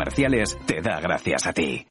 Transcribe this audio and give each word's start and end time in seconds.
comerciales 0.00 0.56
te 0.64 0.80
da 0.80 0.98
gracias 0.98 1.46
a 1.46 1.52
ti. 1.52 1.86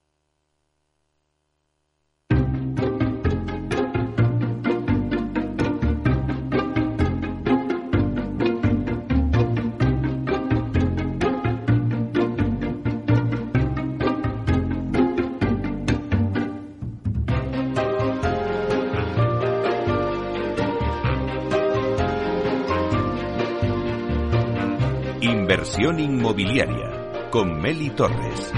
Inversión 25.22 26.00
inmobiliaria 26.00 26.99
con 27.32 27.62
Meli 27.62 27.90
Torres. 27.92 28.52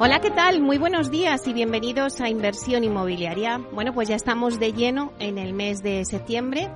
Hola, 0.00 0.20
¿qué 0.20 0.30
tal? 0.30 0.60
Muy 0.60 0.78
buenos 0.78 1.10
días 1.10 1.46
y 1.46 1.52
bienvenidos 1.52 2.20
a 2.20 2.28
Inversión 2.28 2.82
Inmobiliaria. 2.82 3.60
Bueno, 3.72 3.92
pues 3.92 4.08
ya 4.08 4.16
estamos 4.16 4.58
de 4.58 4.72
lleno 4.72 5.12
en 5.18 5.38
el 5.38 5.52
mes 5.52 5.82
de 5.82 6.04
septiembre. 6.04 6.70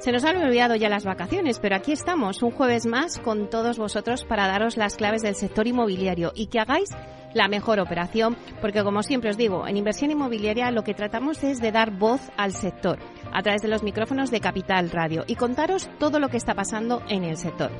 Se 0.00 0.10
nos 0.10 0.24
han 0.24 0.38
olvidado 0.38 0.74
ya 0.74 0.88
las 0.88 1.04
vacaciones, 1.04 1.58
pero 1.60 1.76
aquí 1.76 1.92
estamos 1.92 2.42
un 2.42 2.50
jueves 2.50 2.86
más 2.86 3.18
con 3.18 3.50
todos 3.50 3.78
vosotros 3.78 4.24
para 4.24 4.48
daros 4.48 4.76
las 4.76 4.96
claves 4.96 5.22
del 5.22 5.34
sector 5.34 5.68
inmobiliario 5.68 6.32
y 6.34 6.46
que 6.46 6.58
hagáis 6.58 6.90
la 7.34 7.46
mejor 7.46 7.78
operación, 7.78 8.36
porque 8.60 8.82
como 8.82 9.02
siempre 9.02 9.30
os 9.30 9.36
digo, 9.36 9.68
en 9.68 9.76
inversión 9.76 10.10
inmobiliaria 10.10 10.70
lo 10.70 10.82
que 10.82 10.94
tratamos 10.94 11.44
es 11.44 11.60
de 11.60 11.70
dar 11.70 11.92
voz 11.92 12.20
al 12.36 12.52
sector 12.52 12.98
a 13.32 13.42
través 13.42 13.62
de 13.62 13.68
los 13.68 13.82
micrófonos 13.82 14.30
de 14.30 14.40
Capital 14.40 14.90
Radio 14.90 15.24
y 15.26 15.36
contaros 15.36 15.88
todo 15.98 16.18
lo 16.18 16.28
que 16.28 16.36
está 16.36 16.54
pasando 16.54 17.02
en 17.08 17.24
el 17.24 17.36
sector. 17.36 17.70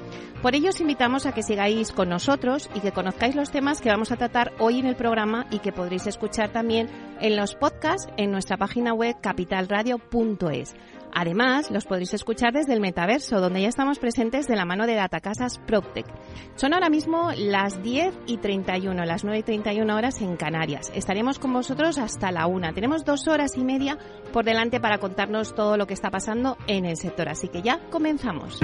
Por 0.43 0.55
ello 0.55 0.71
os 0.71 0.81
invitamos 0.81 1.27
a 1.27 1.33
que 1.33 1.43
sigáis 1.43 1.93
con 1.93 2.09
nosotros 2.09 2.71
y 2.75 2.81
que 2.81 2.93
conozcáis 2.93 3.35
los 3.35 3.51
temas 3.51 3.81
que 3.81 3.91
vamos 3.91 4.11
a 4.13 4.17
tratar 4.17 4.53
hoy 4.59 4.79
en 4.79 4.87
el 4.87 4.97
programa 4.97 5.47
y 5.51 5.59
que 5.59 5.73
podréis 5.73 6.07
escuchar 6.07 6.51
también 6.51 6.89
en 7.21 7.37
los 7.37 7.55
podcasts 7.55 8.11
en 8.17 8.31
nuestra 8.31 8.57
página 8.57 8.95
web 8.95 9.17
capitalradio.es. 9.21 10.75
Además, 11.15 11.71
los 11.71 11.85
podréis 11.85 12.15
escuchar 12.15 12.53
desde 12.53 12.73
el 12.73 12.81
metaverso, 12.81 13.41
donde 13.41 13.63
ya 13.63 13.69
estamos 13.69 13.99
presentes 13.99 14.47
de 14.47 14.57
la 14.57 14.65
mano 14.65 14.87
de 14.87 14.95
Datacasas 14.95 15.59
Proctec. 15.67 16.07
Son 16.57 16.75
ahora 16.75 16.91
mismo 16.91 17.31
las 17.37 17.83
10 17.83 18.15
y 18.27 18.39
31, 18.39 19.05
las 19.05 19.25
9 19.25 19.39
y 19.39 19.43
31 19.43 19.97
horas 19.97 20.21
en 20.21 20.37
Canarias. 20.37 20.91
Estaremos 20.95 21.39
con 21.39 21.53
vosotros 21.53 21.99
hasta 21.99 22.31
la 22.31 22.47
1. 22.47 22.73
Tenemos 22.75 23.05
dos 23.05 23.29
horas 23.29 23.57
y 23.57 23.65
media 23.65 23.99
por 24.33 24.45
delante 24.45 24.81
para 24.81 24.99
contarnos 24.99 25.55
todo 25.55 25.77
lo 25.77 25.87
que 25.87 25.95
está 25.95 26.11
pasando 26.11 26.57
en 26.67 26.85
el 26.85 26.97
sector. 26.97 27.29
Así 27.29 27.49
que 27.49 27.63
ya 27.63 27.81
comenzamos. 27.91 28.61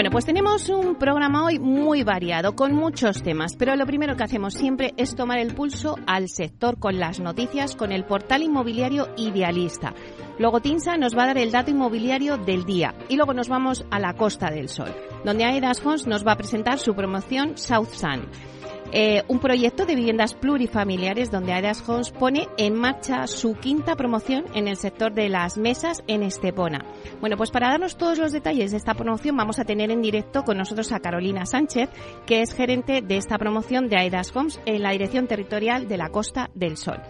Bueno, 0.00 0.12
pues 0.12 0.24
tenemos 0.24 0.70
un 0.70 0.94
programa 0.94 1.44
hoy 1.44 1.58
muy 1.58 2.04
variado, 2.04 2.56
con 2.56 2.72
muchos 2.72 3.22
temas, 3.22 3.54
pero 3.54 3.76
lo 3.76 3.84
primero 3.84 4.16
que 4.16 4.22
hacemos 4.22 4.54
siempre 4.54 4.94
es 4.96 5.14
tomar 5.14 5.38
el 5.38 5.52
pulso 5.52 5.94
al 6.06 6.30
sector 6.30 6.78
con 6.78 6.98
las 6.98 7.20
noticias 7.20 7.76
con 7.76 7.92
el 7.92 8.06
portal 8.06 8.42
inmobiliario 8.42 9.08
Idealista. 9.18 9.92
Luego 10.38 10.60
Tinsa 10.60 10.96
nos 10.96 11.14
va 11.14 11.24
a 11.24 11.26
dar 11.26 11.36
el 11.36 11.52
dato 11.52 11.70
inmobiliario 11.70 12.38
del 12.38 12.64
día 12.64 12.94
y 13.10 13.16
luego 13.16 13.34
nos 13.34 13.50
vamos 13.50 13.84
a 13.90 13.98
la 13.98 14.14
Costa 14.14 14.50
del 14.50 14.70
Sol, 14.70 14.88
donde 15.22 15.44
Aedas 15.44 15.84
Homes 15.84 16.06
nos 16.06 16.26
va 16.26 16.32
a 16.32 16.38
presentar 16.38 16.78
su 16.78 16.94
promoción 16.94 17.58
South 17.58 17.90
Sun. 17.92 18.22
Eh, 18.92 19.22
un 19.28 19.38
proyecto 19.38 19.86
de 19.86 19.94
viviendas 19.94 20.34
plurifamiliares 20.34 21.30
donde 21.30 21.52
Aedas 21.52 21.88
Homes 21.88 22.10
pone 22.10 22.48
en 22.56 22.74
marcha 22.74 23.28
su 23.28 23.54
quinta 23.54 23.94
promoción 23.94 24.44
en 24.54 24.66
el 24.66 24.76
sector 24.76 25.14
de 25.14 25.28
las 25.28 25.56
mesas 25.56 26.02
en 26.08 26.24
Estepona. 26.24 26.84
Bueno, 27.20 27.36
pues 27.36 27.52
para 27.52 27.68
darnos 27.68 27.96
todos 27.96 28.18
los 28.18 28.32
detalles 28.32 28.72
de 28.72 28.78
esta 28.78 28.94
promoción 28.94 29.36
vamos 29.36 29.60
a 29.60 29.64
tener 29.64 29.92
en 29.92 30.02
directo 30.02 30.42
con 30.42 30.58
nosotros 30.58 30.90
a 30.90 30.98
Carolina 30.98 31.46
Sánchez, 31.46 31.88
que 32.26 32.42
es 32.42 32.52
gerente 32.52 33.00
de 33.00 33.16
esta 33.16 33.38
promoción 33.38 33.88
de 33.88 33.96
Aedas 33.96 34.34
Homes 34.34 34.60
en 34.66 34.82
la 34.82 34.90
Dirección 34.90 35.28
Territorial 35.28 35.86
de 35.86 35.96
la 35.96 36.08
Costa 36.08 36.50
del 36.54 36.76
Sol. 36.76 37.00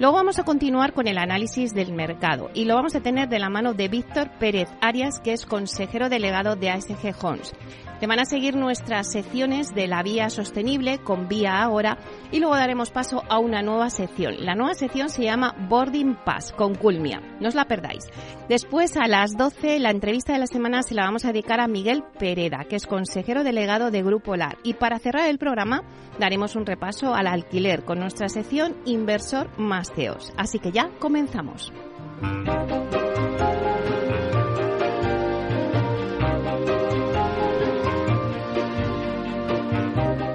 Luego 0.00 0.16
vamos 0.16 0.38
a 0.38 0.44
continuar 0.44 0.94
con 0.94 1.08
el 1.08 1.18
análisis 1.18 1.74
del 1.74 1.92
mercado 1.92 2.48
y 2.54 2.64
lo 2.64 2.74
vamos 2.74 2.94
a 2.94 3.02
tener 3.02 3.28
de 3.28 3.38
la 3.38 3.50
mano 3.50 3.74
de 3.74 3.88
Víctor 3.88 4.30
Pérez 4.38 4.70
Arias, 4.80 5.20
que 5.20 5.34
es 5.34 5.44
consejero 5.44 6.08
delegado 6.08 6.56
de 6.56 6.70
ASG 6.70 7.14
Homes. 7.22 7.52
Te 8.00 8.06
van 8.06 8.18
a 8.18 8.24
seguir 8.24 8.56
nuestras 8.56 9.12
secciones 9.12 9.74
de 9.74 9.86
la 9.86 10.02
vía 10.02 10.30
sostenible 10.30 11.00
con 11.00 11.28
Vía 11.28 11.60
Ahora 11.60 11.98
y 12.32 12.40
luego 12.40 12.56
daremos 12.56 12.90
paso 12.90 13.22
a 13.28 13.38
una 13.38 13.60
nueva 13.60 13.90
sección. 13.90 14.36
La 14.38 14.54
nueva 14.54 14.72
sección 14.72 15.10
se 15.10 15.24
llama 15.24 15.54
Boarding 15.68 16.16
Pass 16.24 16.52
con 16.52 16.74
Culmia. 16.74 17.20
No 17.40 17.48
os 17.48 17.54
la 17.54 17.66
perdáis. 17.66 18.06
Después 18.48 18.96
a 18.96 19.06
las 19.06 19.36
12 19.36 19.80
la 19.80 19.90
entrevista 19.90 20.32
de 20.32 20.38
la 20.38 20.46
semana 20.46 20.82
se 20.82 20.94
la 20.94 21.04
vamos 21.04 21.26
a 21.26 21.32
dedicar 21.32 21.60
a 21.60 21.68
Miguel 21.68 22.02
Pereda, 22.18 22.64
que 22.64 22.76
es 22.76 22.86
consejero 22.86 23.44
delegado 23.44 23.90
de 23.90 24.02
Grupo 24.02 24.34
LAR. 24.34 24.56
Y 24.64 24.72
para 24.74 24.98
cerrar 24.98 25.28
el 25.28 25.36
programa 25.36 25.82
daremos 26.18 26.56
un 26.56 26.64
repaso 26.64 27.14
al 27.14 27.26
alquiler 27.26 27.84
con 27.84 27.98
nuestra 28.00 28.30
sección 28.30 28.76
Inversor 28.86 29.50
más 29.58 29.89
Así 30.36 30.58
que 30.58 30.72
ya 30.72 30.90
comenzamos. 30.98 31.72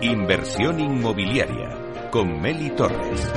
Inversión 0.02 0.80
inmobiliaria 0.80 2.10
con 2.12 2.42
Meli 2.42 2.70
Torres. 2.72 3.32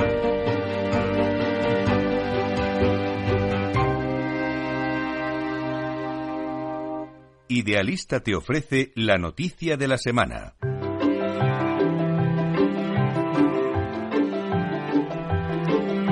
Idealista 7.47 8.19
te 8.21 8.35
ofrece 8.35 8.91
la 8.95 9.17
noticia 9.17 9.75
de 9.75 9.87
la 9.87 9.97
semana. 9.97 10.55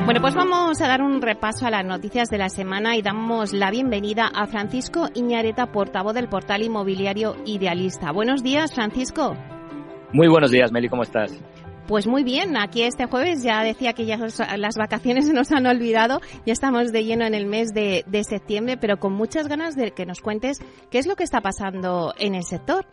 Bueno, 0.08 0.22
pues 0.22 0.36
vamos 0.36 0.80
a 0.80 0.88
dar 0.88 1.02
un 1.02 1.22
repaso 1.22 1.66
a 1.66 1.70
las 1.70 1.84
noticias 1.84 2.30
de 2.30 2.38
la 2.38 2.48
semana 2.48 2.96
y 2.96 3.02
damos 3.02 3.52
la 3.52 3.70
bienvenida 3.70 4.32
a 4.34 4.48
Francisco 4.48 5.10
Iñareta, 5.14 5.74
portavoz 5.74 6.14
del 6.14 6.30
portal 6.30 6.64
inmobiliario 6.64 7.36
Idealista. 7.46 8.14
Buenos 8.14 8.42
días, 8.42 8.74
Francisco. 8.74 9.36
Muy 10.14 10.30
buenos 10.30 10.50
días, 10.50 10.72
Meli, 10.72 10.88
¿cómo 10.88 11.04
estás? 11.04 11.38
Pues 11.90 12.08
muy 12.08 12.24
bien, 12.24 12.56
aquí 12.56 12.84
este 12.84 13.06
jueves 13.06 13.44
ya 13.44 13.62
decía 13.64 13.92
que 13.92 14.06
ya 14.06 14.18
las 14.56 14.78
vacaciones 14.78 15.26
se 15.28 15.34
nos 15.34 15.52
han 15.52 15.68
olvidado, 15.68 16.22
ya 16.46 16.54
estamos 16.54 16.94
de 16.94 17.04
lleno 17.04 17.26
en 17.26 17.36
el 17.36 17.46
mes 17.46 17.74
de, 17.74 18.06
de 18.08 18.24
septiembre, 18.24 18.78
pero 18.78 19.00
con 19.00 19.12
muchas 19.12 19.50
ganas 19.50 19.76
de 19.76 19.92
que 19.92 20.06
nos 20.06 20.22
cuentes 20.22 20.60
qué 20.90 21.00
es 21.00 21.06
lo 21.06 21.18
que 21.18 21.26
está 21.26 21.42
pasando 21.42 22.14
en 22.18 22.34
el 22.34 22.44
sector. 22.44 22.86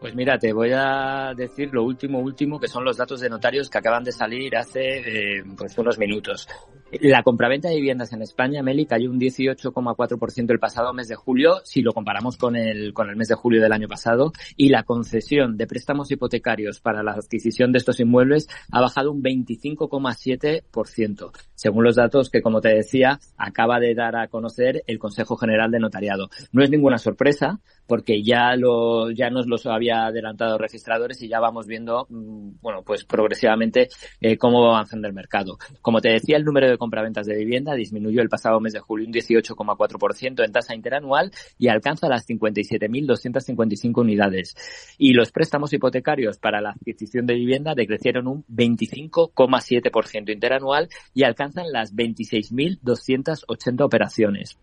Pues 0.00 0.14
mira, 0.14 0.38
te 0.38 0.50
voy 0.54 0.70
a 0.74 1.34
decir 1.36 1.68
lo 1.74 1.84
último, 1.84 2.20
último, 2.20 2.58
que 2.58 2.68
son 2.68 2.84
los 2.84 2.96
datos 2.96 3.20
de 3.20 3.28
notarios 3.28 3.68
que 3.68 3.76
acaban 3.76 4.02
de 4.02 4.12
salir 4.12 4.56
hace 4.56 4.80
eh, 4.80 5.44
pues 5.56 5.76
unos 5.76 5.98
minutos. 5.98 6.48
La 6.98 7.22
compraventa 7.22 7.68
de 7.68 7.76
viviendas 7.76 8.12
en 8.12 8.20
España, 8.20 8.64
Meli, 8.64 8.84
cayó 8.84 9.10
un 9.10 9.20
18,4% 9.20 10.50
el 10.50 10.58
pasado 10.58 10.92
mes 10.92 11.06
de 11.06 11.14
julio, 11.14 11.60
si 11.62 11.82
lo 11.82 11.92
comparamos 11.92 12.36
con 12.36 12.56
el, 12.56 12.92
con 12.92 13.08
el 13.08 13.14
mes 13.14 13.28
de 13.28 13.36
julio 13.36 13.62
del 13.62 13.72
año 13.72 13.86
pasado, 13.86 14.32
y 14.56 14.70
la 14.70 14.82
concesión 14.82 15.56
de 15.56 15.68
préstamos 15.68 16.10
hipotecarios 16.10 16.80
para 16.80 17.04
la 17.04 17.12
adquisición 17.12 17.70
de 17.70 17.78
estos 17.78 18.00
inmuebles 18.00 18.48
ha 18.72 18.80
bajado 18.80 19.12
un 19.12 19.22
25,7%, 19.22 21.30
según 21.54 21.84
los 21.84 21.94
datos 21.94 22.28
que, 22.28 22.42
como 22.42 22.60
te 22.60 22.70
decía, 22.70 23.20
acaba 23.36 23.78
de 23.78 23.94
dar 23.94 24.16
a 24.16 24.26
conocer 24.26 24.82
el 24.88 24.98
Consejo 24.98 25.36
General 25.36 25.70
de 25.70 25.78
Notariado. 25.78 26.28
No 26.50 26.64
es 26.64 26.70
ninguna 26.70 26.98
sorpresa, 26.98 27.60
porque 27.86 28.22
ya, 28.22 28.54
lo, 28.56 29.10
ya 29.10 29.30
nos 29.30 29.46
los 29.46 29.66
había 29.66 30.06
adelantado 30.06 30.58
registradores 30.58 31.22
y 31.22 31.28
ya 31.28 31.40
vamos 31.40 31.66
viendo, 31.66 32.06
mm, 32.08 32.60
bueno, 32.60 32.82
pues 32.84 33.04
progresivamente 33.04 33.88
eh, 34.20 34.36
cómo 34.36 34.62
va 34.62 34.76
avanzando 34.76 35.08
el 35.08 35.14
mercado. 35.14 35.58
Como 35.82 36.00
te 36.00 36.10
decía, 36.10 36.36
el 36.36 36.44
número 36.44 36.68
de 36.68 36.78
compraventas 36.80 37.26
de 37.26 37.36
vivienda 37.36 37.74
disminuyó 37.74 38.20
el 38.22 38.28
pasado 38.28 38.58
mes 38.58 38.72
de 38.72 38.80
julio 38.80 39.06
un 39.06 39.12
18,4% 39.12 40.44
en 40.44 40.50
tasa 40.50 40.74
interanual 40.74 41.30
y 41.58 41.68
alcanza 41.68 42.08
las 42.08 42.26
57.255 42.28 44.00
unidades. 44.00 44.56
Y 44.98 45.12
los 45.12 45.30
préstamos 45.30 45.72
hipotecarios 45.72 46.38
para 46.38 46.60
la 46.60 46.70
adquisición 46.70 47.26
de 47.26 47.34
vivienda 47.34 47.76
decrecieron 47.76 48.26
un 48.26 48.44
25,7% 48.46 50.32
interanual 50.32 50.88
y 51.14 51.22
alcanzan 51.22 51.70
las 51.70 51.94
26.280 51.94 53.84
operaciones. 53.84 54.58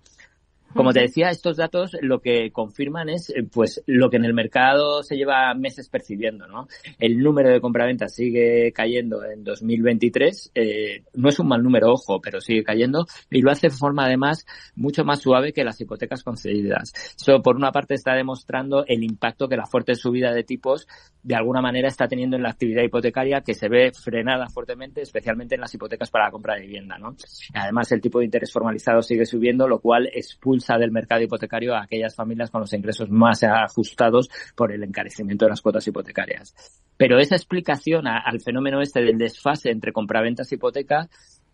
Como 0.77 0.93
te 0.93 1.01
decía, 1.01 1.29
estos 1.29 1.57
datos 1.57 1.97
lo 2.01 2.21
que 2.21 2.51
confirman 2.51 3.09
es 3.09 3.29
eh, 3.31 3.43
pues 3.51 3.83
lo 3.87 4.09
que 4.09 4.17
en 4.17 4.25
el 4.25 4.33
mercado 4.33 5.03
se 5.03 5.15
lleva 5.15 5.53
meses 5.55 5.89
percibiendo, 5.89 6.47
¿no? 6.47 6.67
El 6.99 7.17
número 7.17 7.49
de 7.49 7.59
compraventas 7.59 8.13
sigue 8.15 8.71
cayendo 8.71 9.25
en 9.25 9.43
2023, 9.43 10.51
eh, 10.55 11.03
no 11.15 11.29
es 11.29 11.39
un 11.39 11.47
mal 11.47 11.63
número, 11.63 11.91
ojo, 11.91 12.21
pero 12.21 12.39
sigue 12.39 12.63
cayendo 12.63 13.05
y 13.29 13.41
lo 13.41 13.51
hace 13.51 13.67
de 13.67 13.73
forma 13.73 14.05
además 14.05 14.45
mucho 14.75 15.03
más 15.03 15.19
suave 15.19 15.51
que 15.51 15.63
las 15.63 15.81
hipotecas 15.81 16.23
concedidas. 16.23 16.93
Eso 17.19 17.41
por 17.41 17.55
una 17.55 17.71
parte 17.71 17.95
está 17.95 18.13
demostrando 18.13 18.85
el 18.85 19.03
impacto 19.03 19.47
que 19.47 19.57
la 19.57 19.65
fuerte 19.65 19.95
subida 19.95 20.31
de 20.31 20.43
tipos 20.43 20.87
de 21.23 21.35
alguna 21.35 21.61
manera 21.61 21.87
está 21.87 22.07
teniendo 22.07 22.37
en 22.37 22.43
la 22.43 22.49
actividad 22.49 22.83
hipotecaria 22.83 23.41
que 23.41 23.53
se 23.53 23.67
ve 23.67 23.91
frenada 23.91 24.47
fuertemente, 24.47 25.01
especialmente 25.01 25.55
en 25.55 25.61
las 25.61 25.73
hipotecas 25.73 26.09
para 26.09 26.25
la 26.25 26.31
compra 26.31 26.55
de 26.55 26.61
vivienda, 26.61 26.97
¿no? 26.97 27.15
Además 27.53 27.91
el 27.91 28.01
tipo 28.01 28.19
de 28.19 28.25
interés 28.25 28.51
formalizado 28.51 29.01
sigue 29.01 29.25
subiendo, 29.25 29.67
lo 29.67 29.79
cual 29.79 30.07
expulsa 30.13 30.66
del 30.77 30.91
mercado 30.91 31.21
hipotecario 31.21 31.75
a 31.75 31.83
aquellas 31.83 32.15
familias 32.15 32.51
con 32.51 32.61
los 32.61 32.73
ingresos 32.73 33.09
más 33.09 33.43
ajustados 33.43 34.29
por 34.55 34.71
el 34.71 34.83
encarecimiento 34.83 35.45
de 35.45 35.51
las 35.51 35.61
cuotas 35.61 35.87
hipotecarias. 35.87 36.53
Pero 36.97 37.19
esa 37.19 37.35
explicación 37.35 38.07
al 38.07 38.41
fenómeno 38.41 38.81
este 38.81 39.01
del 39.01 39.17
desfase 39.17 39.69
entre 39.69 39.93
compraventas 39.93 40.51
y 40.51 40.55
hipoteca 40.55 41.09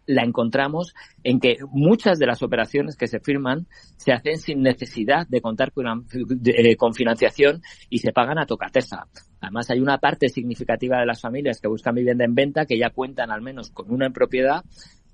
la 0.05 0.23
encontramos 0.23 0.93
en 1.23 1.39
que 1.39 1.57
muchas 1.71 2.19
de 2.19 2.25
las 2.25 2.43
operaciones 2.43 2.97
que 2.97 3.07
se 3.07 3.19
firman 3.19 3.67
se 3.97 4.11
hacen 4.11 4.37
sin 4.37 4.61
necesidad 4.61 5.27
de 5.27 5.41
contar 5.41 5.71
con, 5.71 6.05
eh, 6.45 6.75
con, 6.75 6.93
financiación 6.93 7.61
y 7.89 7.99
se 7.99 8.11
pagan 8.11 8.37
a 8.37 8.45
tocateza. 8.45 9.07
Además, 9.39 9.69
hay 9.69 9.79
una 9.79 9.99
parte 9.99 10.29
significativa 10.29 10.99
de 10.99 11.05
las 11.05 11.21
familias 11.21 11.59
que 11.61 11.67
buscan 11.67 11.95
vivienda 11.95 12.25
en 12.25 12.35
venta 12.35 12.65
que 12.65 12.77
ya 12.77 12.89
cuentan 12.89 13.31
al 13.31 13.41
menos 13.41 13.71
con 13.71 13.91
una 13.91 14.07
en 14.07 14.13
propiedad, 14.13 14.63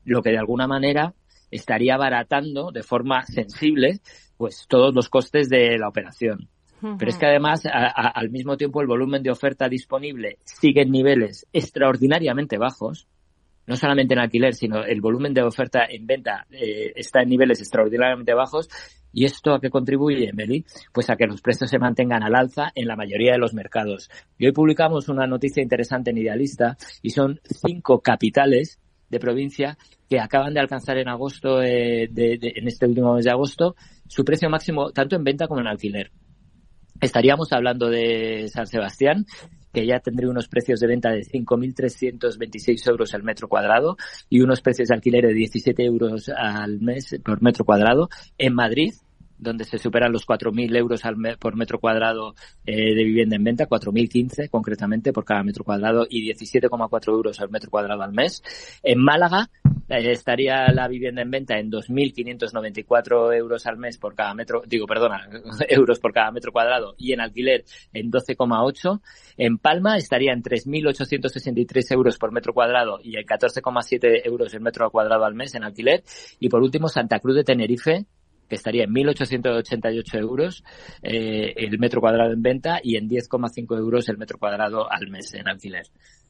lo 0.06 0.22
que 0.22 0.31
de 0.31 0.40
alguna 0.40 0.68
manera 0.68 1.13
estaría 1.51 1.96
abaratando 1.96 2.72
de 2.72 2.84
forma 2.84 3.25
sensible 3.25 4.00
pues 4.38 4.66
todos 4.69 4.96
los 4.96 5.10
costes 5.10 5.50
de 5.50 5.78
la 5.78 5.90
operación. 5.90 6.50
Pero 6.81 7.12
es 7.12 7.18
que 7.18 7.25
además, 7.25 7.63
al 7.66 8.30
mismo 8.30 8.56
tiempo, 8.56 8.80
el 8.81 8.88
volumen 8.88 9.22
de 9.22 9.31
oferta 9.31 9.68
disponible 9.68 10.38
sigue 10.46 10.84
en 10.84 10.92
niveles 10.92 11.46
extraordinariamente 11.51 12.57
bajos. 12.57 13.06
No 13.68 13.75
solamente 13.75 14.13
en 14.13 14.22
alquiler, 14.22 14.56
sino 14.56 14.84
el 14.84 15.01
volumen 15.01 15.34
de 15.34 15.44
oferta 15.44 15.86
en 15.88 16.07
venta 16.07 16.48
eh, 16.51 16.94
está 16.96 17.22
en 17.22 17.30
niveles 17.30 17.60
extraordinariamente 17.60 18.34
bajos. 18.34 18.69
¿Y 19.12 19.25
esto 19.25 19.54
a 19.54 19.60
qué 19.60 19.69
contribuye, 19.69 20.31
Meli? 20.34 20.66
Pues 20.94 21.10
a 21.10 21.16
que 21.16 21.28
los 21.28 21.42
precios 21.42 21.69
se 21.69 21.80
mantengan 21.80 22.24
al 22.24 22.36
alza 22.36 22.72
en 22.74 22.88
la 22.88 22.95
mayoría 22.95 23.34
de 23.34 23.40
los 23.40 23.54
mercados. 23.54 24.10
Y 24.38 24.45
hoy 24.45 24.54
publicamos 24.54 25.10
una 25.10 25.28
noticia 25.28 25.62
interesante 25.62 26.12
en 26.12 26.18
Idealista 26.18 26.78
y 27.02 27.10
son 27.10 27.42
cinco 27.44 28.00
capitales 28.00 28.80
de 29.09 29.19
provincia 29.19 29.77
que 30.09 30.19
acaban 30.19 30.53
de 30.53 30.59
alcanzar 30.59 30.97
en 30.97 31.07
agosto, 31.07 31.61
eh, 31.61 32.09
en 32.15 32.67
este 32.67 32.85
último 32.85 33.13
mes 33.15 33.25
de 33.25 33.31
agosto, 33.31 33.75
su 34.07 34.23
precio 34.23 34.50
máximo 34.50 34.91
tanto 34.91 35.15
en 35.15 35.23
venta 35.23 35.47
como 35.47 35.61
en 35.61 35.67
alquiler. 35.67 36.11
Estaríamos 37.01 37.51
hablando 37.53 37.89
de 37.89 38.50
San 38.50 38.67
Sebastián, 38.67 39.25
que 39.73 39.85
ya 39.85 40.00
tendría 40.00 40.29
unos 40.29 40.47
precios 40.47 40.79
de 40.79 40.88
venta 40.88 41.11
de 41.11 41.21
5.326 41.21 42.89
euros 42.89 43.13
al 43.13 43.23
metro 43.23 43.47
cuadrado 43.47 43.95
y 44.29 44.41
unos 44.41 44.61
precios 44.61 44.89
de 44.89 44.95
alquiler 44.95 45.25
de 45.27 45.33
17 45.33 45.83
euros 45.85 46.29
al 46.29 46.79
mes 46.81 47.19
por 47.23 47.41
metro 47.41 47.63
cuadrado. 47.63 48.09
En 48.38 48.53
Madrid, 48.53 48.94
donde 49.39 49.63
se 49.63 49.77
superan 49.77 50.12
los 50.12 50.27
4.000 50.27 50.75
euros 50.75 51.06
al 51.06 51.15
por 51.39 51.56
metro 51.56 51.80
cuadrado 51.80 52.36
eh, 52.65 52.94
de 52.94 53.03
vivienda 53.03 53.36
en 53.36 53.44
venta, 53.44 53.68
4.015 53.68 54.50
concretamente 54.50 55.13
por 55.13 55.25
cada 55.25 55.44
metro 55.44 55.63
cuadrado 55.63 56.06
y 56.09 56.30
17,4 56.31 57.12
euros 57.12 57.39
al 57.39 57.50
metro 57.50 57.71
cuadrado 57.71 58.03
al 58.03 58.13
mes. 58.13 58.44
En 58.83 59.01
Málaga 59.01 59.50
eh, 59.89 60.12
estaría 60.12 60.71
la 60.71 60.88
vivienda 60.88 61.21
en 61.21 61.31
venta 61.31 61.57
en 61.57 61.71
2.594 61.71 63.36
euros 63.36 63.65
al 63.65 63.77
mes 63.77 63.97
por 63.97 64.13
cada 64.13 64.33
metro, 64.33 64.62
digo, 64.68 64.86
perdona, 64.86 65.27
euros 65.69 66.00
por 66.00 66.13
cada 66.13 66.31
metro 66.31 66.51
cuadrado 66.51 66.95
y 66.97 67.13
en 67.13 67.21
alquiler 67.21 67.63
en 67.94 68.12
12,8. 68.12 69.01
En 69.38 69.57
Palma 69.57 69.97
estaría 69.97 70.33
en 70.33 70.44
3.863 70.44 71.94
euros 71.94 72.18
por 72.18 72.31
metro 72.31 72.53
cuadrado 72.53 73.00
y 73.01 73.18
en 73.18 73.25
14,7 73.25 74.21
euros 74.25 74.53
el 74.53 74.62
metro 74.62 74.89
cuadrado 74.92 75.25
al 75.25 75.33
mes 75.33 75.56
en 75.56 75.63
alquiler. 75.63 76.03
Y 76.39 76.50
por 76.50 76.62
último, 76.62 76.89
Santa 76.89 77.19
Cruz 77.19 77.35
de 77.35 77.44
Tenerife 77.44 78.06
que 78.50 78.56
estaría 78.56 78.84
en 78.84 78.92
1.888 78.92 80.19
euros 80.19 80.63
eh, 81.01 81.54
el 81.56 81.78
metro 81.80 82.01
cuadrado 82.01 82.34
en 82.34 82.42
venta 82.42 82.80
y 82.84 82.98
en 82.98 83.07
10,5 83.07 83.78
euros 83.78 84.10
el 84.10 84.18
metro 84.18 84.38
cuadrado 84.38 84.92
al 84.92 85.07
mes 85.10 85.34
en 85.36 85.48
alquiler. 85.48 85.86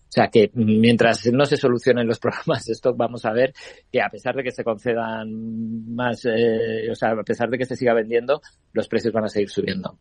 O 0.09 0.11
sea 0.11 0.27
que 0.29 0.49
mientras 0.55 1.31
no 1.31 1.45
se 1.45 1.55
solucionen 1.55 2.07
los 2.07 2.19
programas 2.19 2.65
de 2.65 2.73
stock, 2.73 2.97
vamos 2.97 3.25
a 3.25 3.31
ver 3.31 3.53
que 3.91 4.01
a 4.01 4.09
pesar 4.09 4.35
de 4.35 4.43
que 4.43 4.51
se 4.51 4.63
concedan 4.63 5.93
más, 5.93 6.25
eh, 6.25 6.89
o 6.91 6.95
sea, 6.95 7.11
a 7.11 7.23
pesar 7.23 7.49
de 7.49 7.59
que 7.59 7.65
se 7.65 7.75
siga 7.75 7.93
vendiendo, 7.93 8.41
los 8.73 8.87
precios 8.87 9.13
van 9.13 9.25
a 9.25 9.29
seguir 9.29 9.49
subiendo. 9.49 9.99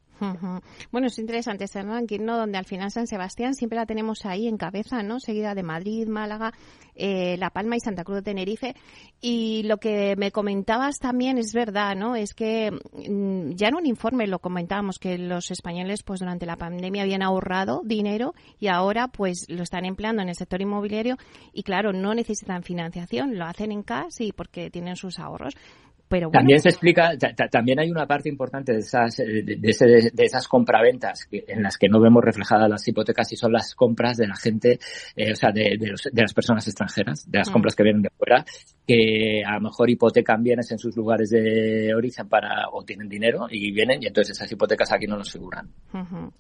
Bueno, 0.91 1.09
es 1.09 1.19
interesante 1.19 1.65
este 1.65 1.83
ranking, 1.83 2.21
¿no? 2.21 2.39
Donde 2.39 2.57
al 2.57 2.65
final 2.65 2.91
San 2.91 3.07
Sebastián 3.07 3.55
siempre 3.55 3.79
la 3.79 3.85
tenemos 3.85 4.25
ahí 4.25 4.49
en 4.49 4.57
cabeza, 4.57 5.03
¿no? 5.03 5.21
Seguida 5.21 5.55
de 5.55 5.63
Madrid, 5.63 6.09
Málaga, 6.09 6.55
eh, 6.99 7.37
La 7.39 7.51
Palma 7.51 7.77
y 7.77 7.81
Santa 7.81 8.05
Cruz 8.05 8.17
de 8.17 8.23
Tenerife. 8.23 8.75
Y 9.21 9.63
lo 9.65 9.79
que 9.79 10.17
me 10.17 10.31
comentabas 10.31 10.99
también 10.99 11.39
es 11.39 11.53
verdad, 11.53 11.97
¿no? 11.97 12.17
Es 12.17 12.35
que 12.35 12.71
mm, 12.71 13.53
ya 13.53 13.69
en 13.69 13.77
un 13.77 13.87
informe 13.87 14.27
lo 14.27 14.41
comentábamos 14.41 14.99
que 14.99 15.17
los 15.17 15.51
españoles, 15.51 16.03
pues 16.03 16.21
durante 16.21 16.47
la 16.47 16.57
pandemia 16.57 17.03
habían 17.03 17.23
ahorrado 17.23 17.83
dinero 17.85 18.35
y 18.59 18.67
ahora, 18.67 19.09
pues 19.09 19.47
lo 19.49 19.63
están 19.63 19.85
empleando 19.85 20.23
en 20.23 20.29
el 20.29 20.35
sector 20.35 20.61
inmobiliario 20.61 21.17
y, 21.53 21.63
claro, 21.63 21.93
no 21.93 22.15
necesitan 22.15 22.63
financiación, 22.63 23.39
lo 23.39 23.47
hacen 23.47 23.73
en 23.73 23.83
casa 23.83 24.25
y 24.25 24.33
porque 24.33 24.71
tienen 24.71 24.97
sus 24.97 25.19
ahorros. 25.19 25.55
También 26.33 26.61
se 26.61 26.71
explica, 26.71 27.13
también 27.51 27.79
hay 27.81 27.91
una 27.91 28.07
parte 28.07 28.29
importante 28.29 28.73
de 28.73 28.79
esas, 28.79 29.17
de, 29.17 29.43
de, 29.43 30.25
esas 30.25 30.49
compraventas 30.49 31.29
en 31.31 31.63
las 31.63 31.77
que 31.77 31.89
no 31.89 32.01
vemos 32.01 32.25
reflejadas 32.25 32.69
las 32.69 32.87
hipotecas 32.89 33.31
y 33.33 33.37
son 33.37 33.53
las 33.53 33.75
compras 33.75 34.17
de 34.17 34.27
la 34.27 34.37
gente, 34.37 34.79
eh, 35.17 35.33
o 35.33 35.37
sea, 35.37 35.53
de, 35.53 35.77
de, 35.79 36.23
las 36.23 36.33
personas 36.33 36.67
extranjeras, 36.67 37.31
de 37.31 37.39
las 37.39 37.51
mm. 37.51 37.53
compras 37.53 37.77
que 37.77 37.83
vienen 37.83 38.03
de 38.03 38.11
fuera, 38.11 38.45
que 38.87 39.43
a 39.47 39.55
lo 39.55 39.61
mejor 39.61 39.91
hipotecan 39.91 40.43
bienes 40.43 40.71
en 40.71 40.79
sus 40.79 40.97
lugares 40.97 41.31
de 41.31 41.95
origen 41.95 42.29
para, 42.29 42.69
o 42.73 42.83
tienen 42.85 43.09
dinero 43.09 43.47
y 43.51 43.71
vienen 43.73 44.03
y 44.03 44.07
entonces 44.07 44.37
esas 44.37 44.51
hipotecas 44.51 44.91
aquí 44.93 45.07
no 45.07 45.17
nos 45.17 45.31
figuran. 45.31 45.69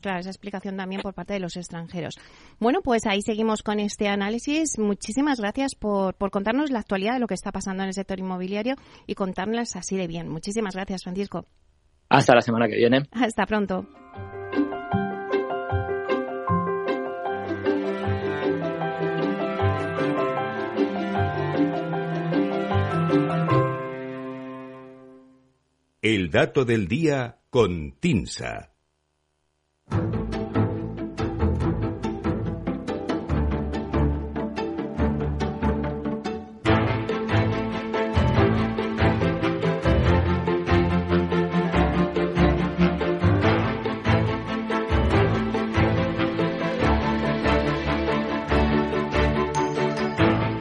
Claro, 0.00 0.20
esa 0.20 0.30
explicación 0.30 0.76
también 0.76 1.00
por 1.00 1.14
parte 1.14 1.32
de 1.34 1.40
los 1.40 1.56
extranjeros. 1.56 2.14
Bueno, 2.58 2.80
pues 2.82 3.06
ahí 3.06 3.22
seguimos 3.22 3.62
con 3.62 3.80
este 3.80 4.08
análisis. 4.08 4.78
Muchísimas 4.78 5.40
gracias 5.40 5.74
por, 5.74 6.14
por 6.14 6.30
contarnos 6.30 6.70
la 6.70 6.80
actualidad 6.80 7.14
de 7.14 7.20
lo 7.20 7.26
que 7.26 7.34
está 7.34 7.52
pasando 7.52 7.82
en 7.82 7.88
el 7.88 7.94
sector 7.94 8.18
inmobiliario 8.18 8.76
y 9.06 9.14
contarnos 9.14 9.76
así 9.76 9.96
de 9.96 10.06
bien. 10.06 10.28
Muchísimas 10.28 10.74
gracias, 10.74 11.02
Francisco. 11.02 11.46
Hasta 12.08 12.34
la 12.34 12.40
semana 12.40 12.68
que 12.68 12.76
viene. 12.76 13.02
Hasta 13.12 13.46
pronto. 13.46 13.86
El 26.00 26.30
dato 26.30 26.64
del 26.64 26.88
día 26.88 27.38
con 27.50 27.92
Tinsa. 28.00 28.70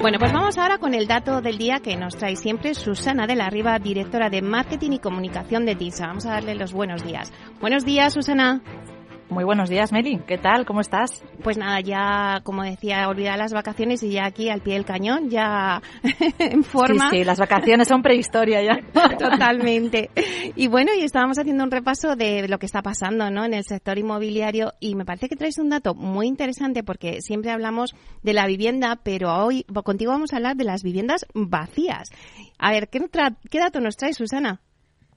Bueno, 0.07 0.19
pues 0.19 0.31
vamos 0.31 0.57
ahora 0.57 0.77
con 0.77 0.93
el 0.93 1.05
dato 1.05 1.41
del 1.41 1.57
día 1.57 1.81
que 1.81 1.97
nos 1.97 2.15
trae 2.15 2.37
siempre 2.37 2.73
Susana 2.75 3.27
de 3.27 3.35
la 3.35 3.49
Riva, 3.49 3.77
directora 3.77 4.29
de 4.29 4.41
Marketing 4.41 4.91
y 4.91 4.99
Comunicación 4.99 5.65
de 5.65 5.75
TISA. 5.75 6.07
Vamos 6.07 6.25
a 6.25 6.31
darle 6.31 6.55
los 6.55 6.71
buenos 6.71 7.03
días. 7.03 7.33
Buenos 7.59 7.83
días, 7.83 8.13
Susana. 8.13 8.61
Muy 9.29 9.43
buenos 9.43 9.69
días, 9.69 9.91
Meli. 9.91 10.19
¿Qué 10.25 10.37
tal? 10.37 10.65
¿Cómo 10.65 10.79
estás? 10.79 11.21
Pues 11.43 11.57
nada, 11.57 11.81
ya, 11.81 12.39
como 12.43 12.63
decía, 12.63 13.09
olvidar 13.09 13.37
las 13.37 13.51
vacaciones 13.51 14.01
y 14.01 14.11
ya 14.11 14.25
aquí 14.25 14.49
al 14.49 14.61
pie 14.61 14.75
del 14.75 14.85
cañón, 14.85 15.29
ya 15.29 15.81
en 16.39 16.63
forma. 16.63 17.09
Sí, 17.09 17.17
sí, 17.17 17.23
las 17.25 17.37
vacaciones 17.37 17.89
son 17.89 18.01
prehistoria 18.01 18.63
ya. 18.63 18.79
Totalmente. 19.17 20.11
Y 20.55 20.67
bueno, 20.67 20.93
y 20.97 21.03
estábamos 21.03 21.37
haciendo 21.37 21.65
un 21.65 21.71
repaso 21.71 22.15
de 22.15 22.47
lo 22.47 22.57
que 22.57 22.65
está 22.65 22.81
pasando 22.81 23.29
¿no? 23.29 23.43
en 23.43 23.53
el 23.53 23.65
sector 23.65 23.97
inmobiliario 23.97 24.73
y 24.79 24.95
me 24.95 25.03
parece 25.03 25.27
que 25.27 25.35
traes 25.35 25.57
un 25.57 25.69
dato 25.69 25.93
muy 25.93 26.27
interesante 26.27 26.83
porque 26.83 27.21
siempre 27.21 27.51
hablamos 27.51 27.95
de 28.23 28.33
la 28.33 28.47
vivienda, 28.47 28.97
pero 29.03 29.35
hoy 29.35 29.65
contigo 29.83 30.11
vamos 30.13 30.31
a 30.31 30.37
hablar 30.37 30.55
de 30.55 30.63
las 30.63 30.83
viviendas 30.83 31.25
vacías. 31.33 32.09
A 32.57 32.71
ver, 32.71 32.87
¿qué, 32.87 33.01
qué 33.51 33.59
dato 33.59 33.81
nos 33.81 33.97
trae 33.97 34.13
Susana? 34.13 34.61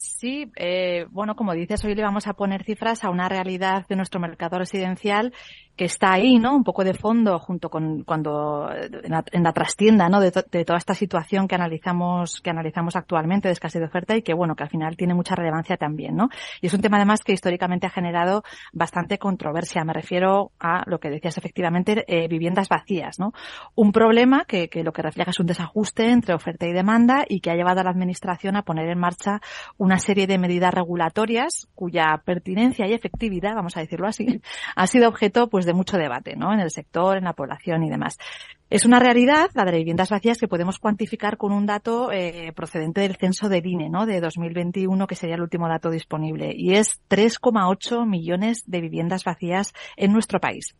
Sí, 0.01 0.51
eh, 0.57 1.05
bueno, 1.11 1.37
como 1.37 1.53
dices, 1.53 1.85
hoy 1.85 1.95
le 1.95 2.03
vamos 2.03 2.27
a 2.27 2.33
poner 2.33 2.65
cifras 2.65 3.05
a 3.05 3.11
una 3.11 3.29
realidad 3.29 3.87
de 3.87 3.97
nuestro 3.97 4.19
mercado 4.19 4.59
residencial 4.59 5.35
que 5.81 5.87
está 5.87 6.13
ahí, 6.13 6.39
¿no? 6.39 6.55
Un 6.55 6.63
poco 6.63 6.85
de 6.85 6.93
fondo 6.93 7.39
junto 7.39 7.71
con 7.71 8.03
cuando 8.05 8.69
en 8.71 9.43
la, 9.43 9.53
trastienda, 9.55 10.11
¿no? 10.11 10.21
De, 10.21 10.31
toda 10.31 10.77
esta 10.77 10.93
situación 10.93 11.49
que 11.49 11.55
analizamos 11.55 12.43
que 12.43 12.51
analizamos 12.51 12.97
actualmente 12.97 13.49
de 13.49 13.53
escasez 13.53 13.81
de 13.81 13.87
oferta 13.87 14.15
y 14.15 14.21
que 14.21 14.35
bueno 14.35 14.55
que 14.55 14.63
al 14.63 14.69
final 14.69 14.95
tiene 14.99 15.15
mucha 15.15 15.35
relevancia 15.35 15.79
también, 15.79 16.17
¿no? 16.17 16.29
Y 16.61 16.67
es 16.67 16.75
un 16.75 16.83
tema 16.83 16.99
además 16.99 17.25
que 17.25 17.33
históricamente 17.33 17.87
ha 17.87 17.91
generado 17.91 18.43
bastante 18.75 19.17
controversia. 19.17 19.83
Me 19.83 19.95
refiero 19.95 20.53
a 20.61 20.83
lo 20.85 21.01
que 21.01 21.09
decías 21.09 21.39
efectivamente 21.39 22.05
eh, 22.07 22.29
viviendas 22.29 22.69
vacías, 22.69 23.19
¿no? 23.19 23.33
Un 23.75 23.93
problema 23.93 24.45
que, 24.45 24.69
que 24.69 24.85
lo 24.85 24.93
que 24.93 25.01
refleja 25.01 25.31
es 25.31 25.41
un 25.41 25.47
desajuste 25.47 26.11
entre 26.11 26.35
oferta 26.35 26.67
y 26.67 26.75
demanda 26.75 27.25
y 27.27 27.41
que 27.41 27.53
ha 27.53 27.55
llevado 27.55 27.81
a 27.81 27.85
la 27.85 27.91
administración 27.91 28.55
a 28.57 28.65
poner 28.65 28.87
en 28.91 28.99
marcha 28.99 29.41
una 29.79 29.99
serie 29.99 30.27
de 30.27 30.37
medidas 30.37 30.75
regulatorias 30.75 31.69
cuya 31.75 32.21
pertinencia 32.23 32.87
y 32.87 32.93
efectividad, 32.93 33.55
vamos 33.55 33.79
a 33.79 33.81
decirlo 33.81 34.09
así, 34.09 34.27
ha 34.77 34.87
sido 34.87 35.09
objeto 35.09 35.49
pues 35.49 35.65
de 35.65 35.70
mucho 35.73 35.97
debate, 35.97 36.37
¿no? 36.37 36.53
En 36.53 36.61
el 36.61 36.71
sector, 36.71 37.17
en 37.17 37.25
la 37.25 37.33
población 37.33 37.83
y 37.83 37.91
demás. 37.91 38.17
Es 38.71 38.85
una 38.85 39.01
realidad, 39.01 39.51
la 39.55 39.65
de 39.65 39.79
viviendas 39.79 40.11
vacías, 40.11 40.39
que 40.39 40.47
podemos 40.47 40.79
cuantificar 40.79 41.37
con 41.37 41.51
un 41.51 41.67
dato 41.67 42.13
eh, 42.13 42.53
procedente 42.55 43.01
del 43.01 43.17
censo 43.17 43.49
del 43.49 43.67
INE, 43.67 43.91
¿no? 43.91 44.07
De 44.07 44.21
2021, 44.21 45.09
que 45.09 45.17
sería 45.17 45.35
el 45.35 45.43
último 45.43 45.69
dato 45.69 45.91
disponible. 45.91 46.53
Y 46.57 46.75
es 46.75 47.01
3,8 47.11 48.07
millones 48.07 48.63
de 48.67 48.81
viviendas 48.81 49.25
vacías 49.25 49.73
en 49.97 50.13
nuestro 50.13 50.39
país. 50.39 50.77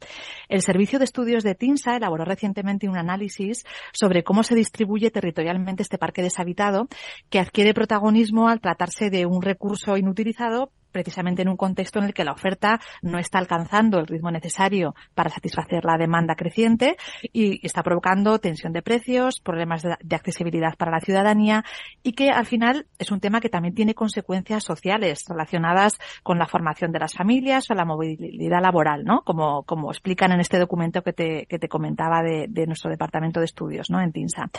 El 0.49 0.63
Servicio 0.63 1.01
de 1.01 1.05
Estudios 1.05 1.43
de 1.43 1.57
TINSA 1.57 1.97
elaboró 1.97 2.25
recientemente 2.25 2.89
un 2.89 2.97
análisis 2.97 3.65
sobre 3.93 4.23
cómo 4.23 4.45
se 4.45 4.55
distribuye 4.55 5.11
territorialmente 5.11 5.83
este 5.83 5.99
parque 5.99 6.23
deshabitado, 6.23 6.87
que 7.29 7.41
adquiere 7.41 7.75
protagonismo 7.75 8.49
al 8.49 8.61
tratarse 8.61 9.11
de 9.11 9.27
un 9.27 9.43
recurso 9.43 9.97
inutilizado, 9.97 10.71
precisamente 10.91 11.43
en 11.43 11.49
un 11.49 11.57
contexto 11.57 11.99
en 11.99 12.07
el 12.07 12.15
que 12.15 12.25
la 12.25 12.33
oferta 12.33 12.81
no 13.03 13.19
está 13.19 13.39
alcanzando 13.39 13.99
el 13.99 14.07
ritmo 14.07 14.31
necesario 14.31 14.95
para 15.15 15.31
satisfacer 15.31 15.85
la 15.85 15.97
demanda 15.97 16.35
creciente 16.35 16.97
y 17.33 17.65
está 17.67 17.83
provocando 17.83 18.39
tensión 18.39 18.73
de 18.73 18.83
precios, 18.83 19.41
problemas 19.41 19.83
de, 19.83 20.17
accesibilidad 20.17 20.77
para 20.77 20.91
la 20.91 21.01
ciudadanía 21.01 21.65
y 22.03 22.13
que 22.13 22.31
al 22.31 22.47
final 22.47 22.87
es 22.99 23.11
un 23.11 23.21
tema 23.21 23.41
que 23.41 23.49
también 23.49 23.75
tiene 23.75 23.95
consecuencias 23.95 24.65
sociales 24.65 25.25
relacionadas 25.29 25.99
con 26.23 26.39
la 26.39 26.47
formación 26.47 26.93
de 26.93 26.99
las 26.99 27.15
familias 27.15 27.71
o 27.71 27.75
la 27.75 27.85
movilidad 27.85 28.61
laboral, 28.61 29.05
¿no? 29.05 29.23
Como, 29.23 29.63
como 29.63 29.91
explican 29.91 30.33
en 30.33 30.41
este 30.41 30.59
documento 30.59 31.03
que 31.03 31.13
te, 31.13 31.47
que 31.47 31.59
te 31.59 31.69
comentaba 31.69 32.23
de, 32.23 32.47
de 32.49 32.67
nuestro 32.67 32.91
departamento 32.91 33.41
de 33.41 33.47
estudios, 33.47 33.91
¿no? 33.91 34.01
En 34.01 34.13
TINSA. 34.13 34.51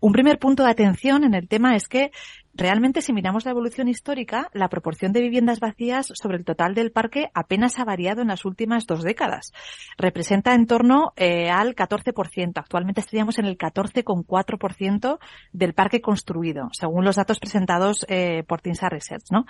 Un 0.00 0.12
primer 0.12 0.38
punto 0.38 0.64
de 0.64 0.70
atención 0.70 1.24
en 1.24 1.34
el 1.34 1.48
tema 1.48 1.76
es 1.76 1.88
que 1.88 2.10
realmente 2.54 3.02
si 3.02 3.12
miramos 3.12 3.44
la 3.44 3.50
evolución 3.50 3.88
histórica, 3.88 4.48
la 4.52 4.68
proporción 4.68 5.12
de 5.12 5.20
viviendas 5.20 5.60
vacías 5.60 6.12
sobre 6.14 6.36
el 6.36 6.44
total 6.44 6.74
del 6.74 6.92
parque 6.92 7.30
apenas 7.34 7.78
ha 7.78 7.84
variado 7.84 8.22
en 8.22 8.28
las 8.28 8.44
últimas 8.44 8.86
dos 8.86 9.02
décadas. 9.02 9.52
Representa 9.98 10.54
en 10.54 10.66
torno 10.66 11.12
eh, 11.16 11.50
al 11.50 11.74
14%. 11.74 12.52
Actualmente 12.56 13.00
estaríamos 13.00 13.38
en 13.38 13.46
el 13.46 13.58
14,4% 13.58 15.18
del 15.52 15.74
parque 15.74 16.00
construido, 16.00 16.68
según 16.72 17.04
los 17.04 17.16
datos 17.16 17.40
presentados 17.40 18.06
eh, 18.08 18.44
por 18.46 18.60
Tinsa 18.60 18.88
Research. 18.88 19.24
¿no? 19.30 19.46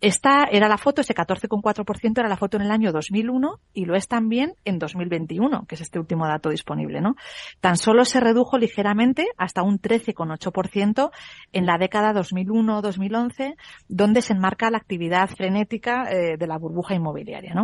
Esta 0.00 0.44
era 0.50 0.68
la 0.68 0.78
foto, 0.78 1.02
ese 1.02 1.14
14,4% 1.14 2.18
era 2.18 2.28
la 2.28 2.36
foto 2.36 2.56
en 2.56 2.64
el 2.64 2.70
año 2.70 2.92
2001 2.92 3.60
y 3.72 3.84
lo 3.84 3.94
es 3.94 4.08
también 4.08 4.54
en 4.64 4.78
2021, 4.78 5.66
que 5.66 5.76
es 5.76 5.80
este 5.80 5.98
último 5.98 6.26
dato 6.26 6.50
disponible. 6.50 7.00
¿no? 7.00 7.14
Tan 7.60 7.76
solo 7.76 8.04
se 8.04 8.18
redujo 8.18 8.58
ligeramente 8.58 9.28
hasta 9.36 9.62
un 9.62 9.80
13,8% 9.80 11.10
en 11.52 11.66
la 11.66 11.78
década 11.78 12.12
2000 12.12 12.39
2001-2011, 12.44 13.56
donde 13.88 14.22
se 14.22 14.32
enmarca 14.32 14.70
la 14.70 14.78
actividad 14.78 15.28
frenética 15.28 16.10
eh, 16.10 16.36
de 16.38 16.46
la 16.46 16.58
burbuja 16.58 16.94
inmobiliaria. 16.94 17.54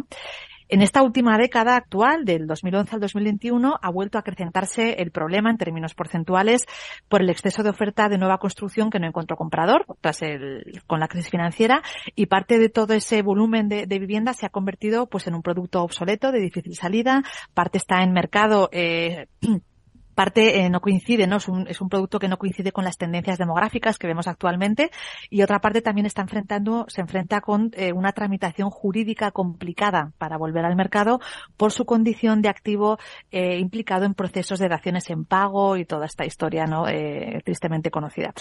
En 0.68 0.83
esta 0.83 1.02
última 1.02 1.38
década 1.38 1.76
actual, 1.76 2.25
del 2.25 2.49
2011 2.49 2.97
al 2.97 3.00
2021, 3.00 3.78
ha 3.80 3.90
vuelto 3.90 4.18
a 4.18 4.23
acrecentarse 4.23 4.95
el 4.95 5.12
problema 5.12 5.49
en 5.49 5.59
términos 5.59 5.95
porcentuales 5.95 6.66
por 7.09 7.21
el 7.23 7.30
exceso 7.30 7.62
de 7.62 7.71
oferta 7.71 8.09
de 8.09 8.18
nueva 8.18 8.38
construcción 8.38 8.90
que 8.90 8.99
no 8.99 9.06
encontró 9.06 9.37
comprador 9.37 9.87
tras 10.00 10.23
el, 10.23 10.83
con 10.88 10.99
la 10.99 11.06
crisis 11.06 11.30
financiera 11.30 11.83
y 12.16 12.26
parte 12.26 12.59
de 12.59 12.68
todo 12.68 12.95
ese 12.95 13.23
volumen 13.23 13.68
de, 13.68 13.87
de 13.87 13.99
vivienda 14.00 14.33
se 14.33 14.45
ha 14.45 14.49
convertido 14.50 15.06
pues 15.06 15.28
en 15.28 15.37
un 15.37 15.42
producto 15.42 15.83
obsoleto 15.83 16.33
de 16.33 16.40
difícil 16.40 16.75
salida, 16.75 17.23
parte 17.54 17.78
está 17.78 18.02
en 18.02 18.12
mercado 18.12 18.68
eh, 18.73 19.28
parte 20.16 20.61
eh, 20.61 20.70
no 20.70 20.80
coincide, 20.80 21.26
¿no? 21.28 21.37
Es 21.37 21.46
un, 21.46 21.68
es 21.68 21.80
un 21.80 21.88
producto 21.88 22.18
que 22.18 22.26
no 22.26 22.38
coincide 22.38 22.73
con 22.73 22.85
las 22.85 22.96
tendencias 22.96 23.38
demográficas 23.38 23.99
que 23.99 24.06
vemos 24.06 24.26
actualmente 24.26 24.90
y 25.30 25.42
otra 25.42 25.61
parte 25.61 25.82
también 25.82 26.06
está 26.06 26.23
enfrentando, 26.23 26.87
se 26.88 27.02
enfrenta 27.02 27.40
con 27.42 27.70
eh, 27.75 27.92
una 27.92 28.12
tramitación 28.12 28.70
jurídica 28.70 29.30
complicada 29.30 30.12
para 30.18 30.38
volver 30.38 30.64
al 30.64 30.75
mercado 30.75 31.20
por 31.56 31.70
su 31.70 31.85
condición 31.85 32.40
de 32.40 32.49
activo 32.49 32.99
eh, 33.30 33.58
implicado 33.58 34.06
en 34.06 34.14
procesos 34.14 34.58
de 34.58 34.68
daciones 34.68 35.11
en 35.11 35.26
pago 35.26 35.76
y 35.76 35.85
toda 35.85 36.06
esta 36.06 36.25
historia, 36.25 36.64
¿no? 36.64 36.87
Tristemente 37.44 37.90
conocida. 37.90 38.32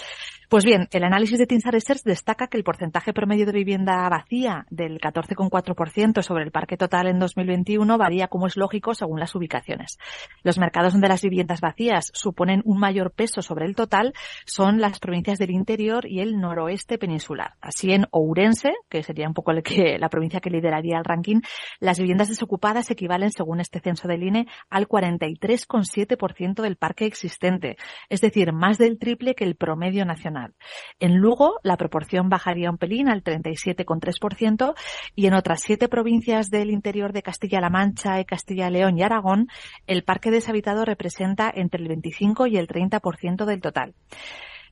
Pues 0.48 0.64
bien, 0.64 0.88
el 0.92 1.04
análisis 1.04 1.38
de 1.38 1.46
Tinsa 1.46 1.70
Research 1.70 2.02
destaca 2.04 2.46
que 2.46 2.56
el 2.56 2.64
porcentaje 2.64 3.12
promedio 3.12 3.44
de 3.44 3.52
vivienda 3.52 4.08
vacía 4.08 4.64
del 4.70 4.98
14,4% 4.98 6.22
sobre 6.22 6.44
el 6.44 6.52
parque 6.52 6.76
total 6.78 7.08
en 7.08 7.18
2021 7.18 7.98
varía 7.98 8.28
como 8.28 8.46
es 8.46 8.56
lógico 8.56 8.94
según 8.94 9.20
las 9.20 9.34
ubicaciones. 9.34 9.98
Los 10.42 10.58
mercados 10.58 10.92
donde 10.92 11.08
las 11.08 11.22
viviendas 11.22 11.60
vacías 11.66 12.10
suponen 12.14 12.62
un 12.64 12.78
mayor 12.78 13.10
peso 13.10 13.42
sobre 13.42 13.66
el 13.66 13.74
total 13.74 14.12
son 14.46 14.80
las 14.80 15.00
provincias 15.00 15.38
del 15.38 15.50
interior 15.50 16.06
y 16.06 16.20
el 16.20 16.38
noroeste 16.38 16.96
peninsular. 16.96 17.54
Así 17.60 17.92
en 17.92 18.06
Ourense, 18.12 18.72
que 18.88 19.02
sería 19.02 19.26
un 19.26 19.34
poco 19.34 19.50
el 19.50 19.62
que, 19.62 19.98
la 19.98 20.08
provincia 20.08 20.40
que 20.40 20.50
lideraría 20.50 20.98
el 20.98 21.04
ranking, 21.04 21.40
las 21.80 21.98
viviendas 21.98 22.28
desocupadas 22.28 22.90
equivalen, 22.90 23.32
según 23.32 23.60
este 23.60 23.80
censo 23.80 24.06
del 24.06 24.22
INE, 24.22 24.46
al 24.70 24.86
43,7% 24.86 26.62
del 26.62 26.76
parque 26.76 27.06
existente, 27.06 27.76
es 28.08 28.20
decir, 28.20 28.52
más 28.52 28.78
del 28.78 28.98
triple 28.98 29.34
que 29.34 29.44
el 29.44 29.56
promedio 29.56 30.04
nacional. 30.04 30.54
En 31.00 31.16
Lugo, 31.16 31.58
la 31.64 31.76
proporción 31.76 32.28
bajaría 32.28 32.70
un 32.70 32.78
pelín 32.78 33.08
al 33.08 33.24
37,3% 33.24 34.74
y 35.16 35.26
en 35.26 35.34
otras 35.34 35.62
siete 35.62 35.88
provincias 35.88 36.48
del 36.48 36.70
interior 36.70 37.12
de 37.12 37.22
Castilla-La 37.22 37.70
Mancha 37.70 38.20
Castilla-León 38.24 38.98
y 38.98 39.02
Aragón, 39.02 39.48
el 39.86 40.04
parque 40.04 40.30
deshabitado 40.30 40.84
representa 40.84 41.50
entre 41.56 41.82
el 41.82 41.88
25 41.88 42.46
y 42.46 42.56
el 42.56 42.68
30% 42.68 43.44
del 43.44 43.60
total. 43.60 43.94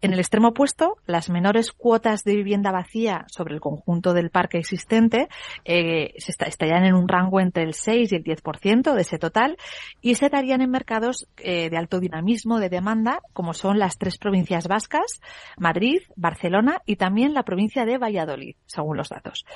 En 0.05 0.13
el 0.13 0.19
extremo 0.19 0.49
opuesto, 0.49 0.99
las 1.07 1.31
menores 1.31 1.73
cuotas 1.73 2.25
de 2.25 2.37
vivienda 2.37 2.71
vacía 2.71 3.25
sobre 3.29 3.55
el 3.55 3.61
conjunto 3.61 4.13
del 4.13 4.29
parque 4.29 4.59
existente 4.59 5.29
eh, 5.65 6.13
estarían 6.17 6.85
en 6.85 6.95
un 6.95 7.09
rango 7.09 7.41
entre 7.41 7.63
el 7.63 7.73
6 7.73 8.13
y 8.13 8.17
el 8.17 8.23
10% 8.23 8.93
de 8.93 9.01
ese 9.01 9.19
total 9.19 9.57
y 10.03 10.17
se 10.17 10.29
darían 10.29 10.61
en 10.61 10.71
mercados 10.71 11.27
eh, 11.39 11.71
de 11.71 11.77
alto 11.79 12.01
dinamismo 12.01 12.59
de 12.59 12.69
demanda, 12.69 13.21
como 13.33 13.55
son 13.55 13.79
las 13.79 13.97
tres 13.97 14.19
provincias 14.19 14.69
vascas, 14.69 15.23
Madrid, 15.57 16.03
Barcelona 16.17 16.83
y 16.85 16.97
también 16.97 17.33
la 17.33 17.45
provincia 17.45 17.87
de 17.87 17.97
Valladolid, 17.97 18.57
según 18.67 18.99
los 18.99 19.09
datos. 19.09 19.47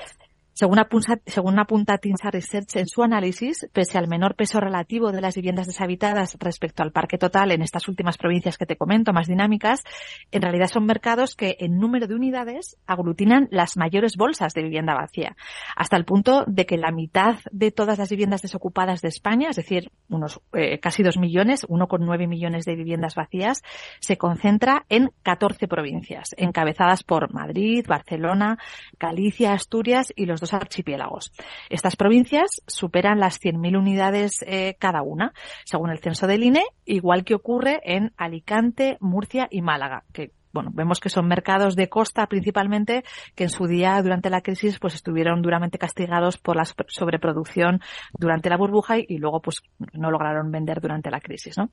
Según 0.59 0.81
apunta, 0.81 1.21
según 1.25 1.57
apunta 1.61 1.99
Tinsa 1.99 2.33
Research 2.33 2.75
en 2.75 2.88
su 2.88 3.05
análisis, 3.05 3.69
pese 3.73 3.97
al 3.97 4.09
menor 4.09 4.35
peso 4.35 4.59
relativo 4.59 5.12
de 5.12 5.21
las 5.21 5.37
viviendas 5.37 5.69
deshabitadas 5.69 6.37
respecto 6.41 6.83
al 6.83 6.91
parque 6.91 7.17
total 7.17 7.53
en 7.53 7.62
estas 7.62 7.87
últimas 7.87 8.19
provincias 8.19 8.59
que 8.59 8.67
te 8.67 8.77
comento, 8.77 9.12
más 9.12 9.29
dinámicas, 9.29 9.85
en 10.33 10.43
realidad 10.43 10.67
son 10.67 10.85
mercados 10.85 11.37
que 11.37 11.59
en 11.61 11.79
número 11.79 12.09
de 12.09 12.17
unidades 12.17 12.77
aglutinan 12.88 13.47
las 13.53 13.77
mayores 13.77 14.17
bolsas 14.17 14.53
de 14.53 14.65
vivienda 14.65 14.97
vacía, 14.97 15.37
hasta 15.77 15.97
el 15.97 16.05
punto 16.05 16.43
de 16.49 16.67
que 16.67 16.77
la 16.77 16.91
mitad 16.91 17.37
de 17.53 17.71
todas 17.71 17.97
las 17.97 18.11
viviendas 18.11 18.43
desocupadas 18.43 19.00
de 19.00 19.11
España, 19.11 19.50
es 19.50 19.57
decir, 19.57 19.93
unos 20.09 20.41
eh, 20.55 20.81
casi 20.81 21.05
dos 21.05 21.19
millones, 21.19 21.67
uno 21.69 21.87
con 21.87 22.05
nueve 22.05 22.27
millones 22.27 22.65
de 22.65 22.75
viviendas 22.75 23.15
vacías, 23.15 23.62
se 24.00 24.19
concentra 24.19 24.87
en 24.88 25.12
14 25.23 25.69
provincias, 25.69 26.35
encabezadas 26.37 27.05
por 27.05 27.33
Madrid, 27.33 27.87
Barcelona, 27.87 28.59
Galicia, 28.99 29.53
Asturias 29.53 30.12
y 30.17 30.27
los 30.27 30.41
dos 30.41 30.48
archipiélagos. 30.55 31.33
Estas 31.71 31.97
provincias 31.97 32.62
superan 32.67 33.21
las 33.21 33.40
100.000 33.40 33.78
unidades 33.78 34.45
eh, 34.47 34.76
cada 34.78 35.02
una, 35.02 35.33
según 35.64 35.90
el 35.90 35.99
censo 35.99 36.26
del 36.26 36.45
INE, 36.45 36.64
igual 36.85 37.25
que 37.25 37.35
ocurre 37.35 37.81
en 37.85 38.12
Alicante, 38.17 38.97
Murcia 39.00 39.49
y 39.50 39.62
Málaga, 39.62 40.05
que 40.12 40.33
bueno, 40.52 40.71
vemos 40.73 41.00
que 41.00 41.09
son 41.09 41.26
mercados 41.26 41.76
de 41.76 41.88
costa 41.88 42.26
principalmente 42.26 43.05
que 43.35 43.45
en 43.45 43.50
su 43.50 43.67
día 43.67 44.00
durante 44.02 44.31
la 44.31 44.40
crisis 44.40 44.78
pues 44.78 44.95
estuvieron 44.95 45.43
duramente 45.43 45.78
castigados 45.78 46.38
por 46.38 46.57
la 46.57 46.64
sobreproducción 46.64 47.81
durante 48.19 48.49
la 48.49 48.57
burbuja 48.57 48.99
y, 48.99 49.19
luego 49.19 49.40
pues 49.40 49.62
no 49.93 50.11
lograron 50.11 50.50
vender 50.50 50.81
durante 50.81 51.11
la 51.11 51.21
crisis, 51.21 51.59
¿no? 51.59 51.71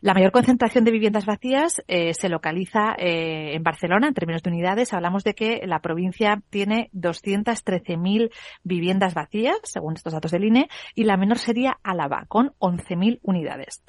La 0.00 0.14
mayor 0.14 0.30
concentración 0.30 0.84
de 0.84 0.92
viviendas 0.92 1.26
vacías 1.26 1.82
eh, 1.88 2.14
se 2.14 2.28
localiza 2.28 2.94
eh, 2.98 3.54
en 3.54 3.62
Barcelona 3.64 4.06
en 4.06 4.14
términos 4.14 4.44
de 4.44 4.50
unidades. 4.50 4.92
Hablamos 4.92 5.24
de 5.24 5.34
que 5.34 5.62
la 5.66 5.80
provincia 5.80 6.40
tiene 6.50 6.88
213.000 6.94 8.30
viviendas 8.62 9.14
vacías, 9.14 9.56
según 9.64 9.94
estos 9.94 10.12
datos 10.12 10.30
del 10.30 10.44
INE, 10.44 10.68
y 10.94 11.02
la 11.02 11.16
menor 11.16 11.38
sería 11.38 11.78
Álava, 11.82 12.26
con 12.28 12.52
11.000 12.60 13.18
unidades. 13.22 13.82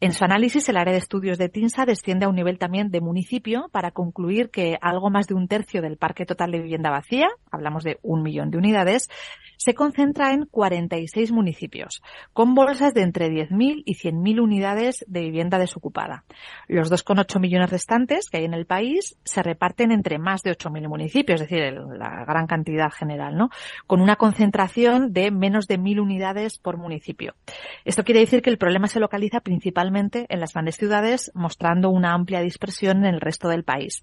En 0.00 0.12
su 0.12 0.24
análisis, 0.24 0.68
el 0.68 0.76
área 0.76 0.92
de 0.92 1.00
estudios 1.00 1.38
de 1.38 1.48
TINSA 1.48 1.84
desciende 1.84 2.24
a 2.24 2.28
un 2.28 2.36
nivel 2.36 2.56
también 2.56 2.88
de 2.92 3.00
municipio 3.00 3.68
para 3.72 3.90
concluir 3.90 4.48
que 4.48 4.78
algo 4.80 5.10
más 5.10 5.26
de 5.26 5.34
un 5.34 5.48
tercio 5.48 5.82
del 5.82 5.96
parque 5.96 6.24
total 6.24 6.52
de 6.52 6.60
vivienda 6.60 6.88
vacía, 6.88 7.26
hablamos 7.50 7.82
de 7.82 7.98
un 8.02 8.22
millón 8.22 8.52
de 8.52 8.58
unidades, 8.58 9.08
se 9.56 9.74
concentra 9.74 10.32
en 10.32 10.46
46 10.46 11.32
municipios, 11.32 12.00
con 12.32 12.54
bolsas 12.54 12.94
de 12.94 13.02
entre 13.02 13.28
10.000 13.28 13.82
y 13.84 13.94
100.000 13.96 14.40
unidades 14.40 15.04
de 15.08 15.22
vivienda 15.22 15.58
desocupada. 15.58 16.22
Los 16.68 16.92
2,8 16.92 17.40
millones 17.40 17.70
restantes 17.70 18.30
que 18.30 18.36
hay 18.36 18.44
en 18.44 18.54
el 18.54 18.66
país 18.66 19.18
se 19.24 19.42
reparten 19.42 19.90
entre 19.90 20.20
más 20.20 20.42
de 20.42 20.52
8.000 20.52 20.88
municipios, 20.88 21.40
es 21.40 21.48
decir, 21.48 21.72
la 21.72 22.24
gran 22.24 22.46
cantidad 22.46 22.92
general, 22.92 23.36
¿no? 23.36 23.50
Con 23.88 24.00
una 24.00 24.14
concentración 24.14 25.12
de 25.12 25.32
menos 25.32 25.66
de 25.66 25.80
1.000 25.80 26.00
unidades 26.00 26.58
por 26.58 26.76
municipio. 26.76 27.34
Esto 27.84 28.04
quiere 28.04 28.20
decir 28.20 28.42
que 28.42 28.50
el 28.50 28.58
problema 28.58 28.86
se 28.86 29.00
localiza 29.00 29.40
principalmente 29.40 29.87
en 29.96 30.40
las 30.40 30.52
grandes 30.52 30.76
ciudades, 30.76 31.30
mostrando 31.34 31.90
una 31.90 32.12
amplia 32.12 32.40
dispersión 32.40 32.98
en 32.98 33.14
el 33.14 33.20
resto 33.20 33.48
del 33.48 33.64
país. 33.64 34.02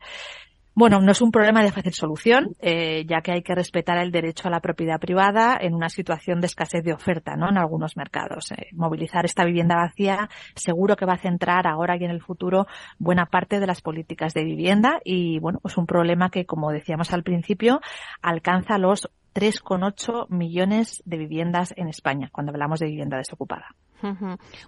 Bueno, 0.77 0.99
no 0.99 1.13
es 1.13 1.21
un 1.21 1.31
problema 1.31 1.63
de 1.63 1.71
fácil 1.71 1.93
solución, 1.93 2.49
eh, 2.59 3.05
ya 3.07 3.21
que 3.21 3.31
hay 3.31 3.43
que 3.43 3.55
respetar 3.55 3.97
el 3.97 4.11
derecho 4.11 4.49
a 4.49 4.51
la 4.51 4.59
propiedad 4.59 4.99
privada 4.99 5.57
en 5.57 5.73
una 5.73 5.87
situación 5.87 6.41
de 6.41 6.47
escasez 6.47 6.83
de 6.83 6.91
oferta, 6.91 7.37
¿no? 7.37 7.47
En 7.47 7.57
algunos 7.57 7.95
mercados. 7.95 8.51
Eh, 8.51 8.67
movilizar 8.73 9.23
esta 9.23 9.45
vivienda 9.45 9.77
vacía 9.77 10.27
seguro 10.53 10.97
que 10.97 11.05
va 11.05 11.13
a 11.13 11.17
centrar 11.17 11.65
ahora 11.65 11.95
y 11.95 12.03
en 12.03 12.11
el 12.11 12.21
futuro 12.21 12.67
buena 12.99 13.25
parte 13.25 13.61
de 13.61 13.67
las 13.67 13.81
políticas 13.81 14.33
de 14.33 14.43
vivienda 14.43 14.99
y, 15.05 15.39
bueno, 15.39 15.59
pues 15.61 15.77
un 15.77 15.85
problema 15.85 16.29
que, 16.29 16.45
como 16.45 16.71
decíamos 16.71 17.13
al 17.13 17.23
principio, 17.23 17.79
alcanza 18.21 18.77
los 18.77 19.09
3,8 19.33 20.27
millones 20.27 21.01
de 21.05 21.17
viviendas 21.17 21.73
en 21.77 21.87
España, 21.87 22.29
cuando 22.33 22.51
hablamos 22.51 22.81
de 22.81 22.87
vivienda 22.87 23.15
desocupada. 23.15 23.67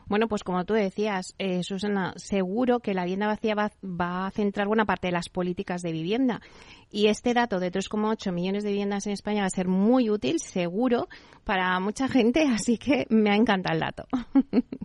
Bueno, 0.07 0.27
pues 0.27 0.43
como 0.43 0.63
tú 0.65 0.74
decías, 0.74 1.36
eh, 1.38 1.63
Susana, 1.63 2.13
seguro 2.15 2.79
que 2.79 2.93
la 2.93 3.03
vivienda 3.03 3.27
vacía 3.27 3.55
va, 3.55 4.27
a 4.27 4.31
centrar 4.31 4.67
buena 4.67 4.86
parte 4.86 5.07
de 5.07 5.13
las 5.13 5.29
políticas 5.29 5.81
de 5.81 5.91
vivienda. 5.91 6.41
Y 6.89 7.07
este 7.07 7.34
dato 7.34 7.60
de 7.60 7.72
3,8 7.72 8.31
millones 8.31 8.63
de 8.63 8.69
viviendas 8.69 9.05
en 9.07 9.13
España 9.13 9.41
va 9.41 9.48
a 9.48 9.50
ser 9.50 9.67
muy 9.67 10.10
útil, 10.10 10.39
seguro, 10.39 11.10
para 11.43 11.79
mucha 11.79 12.07
gente, 12.07 12.46
así 12.53 12.77
que 12.77 13.05
me 13.10 13.31
ha 13.31 13.36
encantado 13.36 13.74
el 13.75 13.81
dato. 13.81 14.05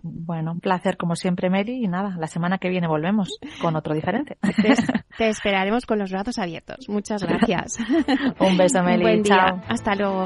Bueno, 0.01 0.51
un 0.51 0.59
placer 0.59 0.97
como 0.97 1.15
siempre, 1.15 1.49
Mary. 1.49 1.83
Y 1.83 1.87
nada, 1.87 2.15
la 2.17 2.27
semana 2.27 2.57
que 2.57 2.69
viene 2.69 2.87
volvemos 2.87 3.29
con 3.61 3.75
otro 3.75 3.93
diferente. 3.93 4.37
Te, 5.17 5.29
esperaremos 5.29 5.85
con 5.85 5.99
los 5.99 6.11
brazos 6.11 6.39
abiertos. 6.39 6.87
Muchas 6.89 7.23
gracias. 7.23 7.77
un 8.39 8.57
beso, 8.57 8.83
Meli. 8.83 9.03
Buen 9.03 9.23
día. 9.23 9.61
Hasta 9.67 9.95
luego. 9.95 10.25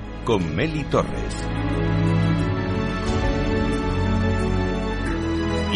con 0.25 0.55
Meli 0.55 0.83
Torres. 0.85 1.47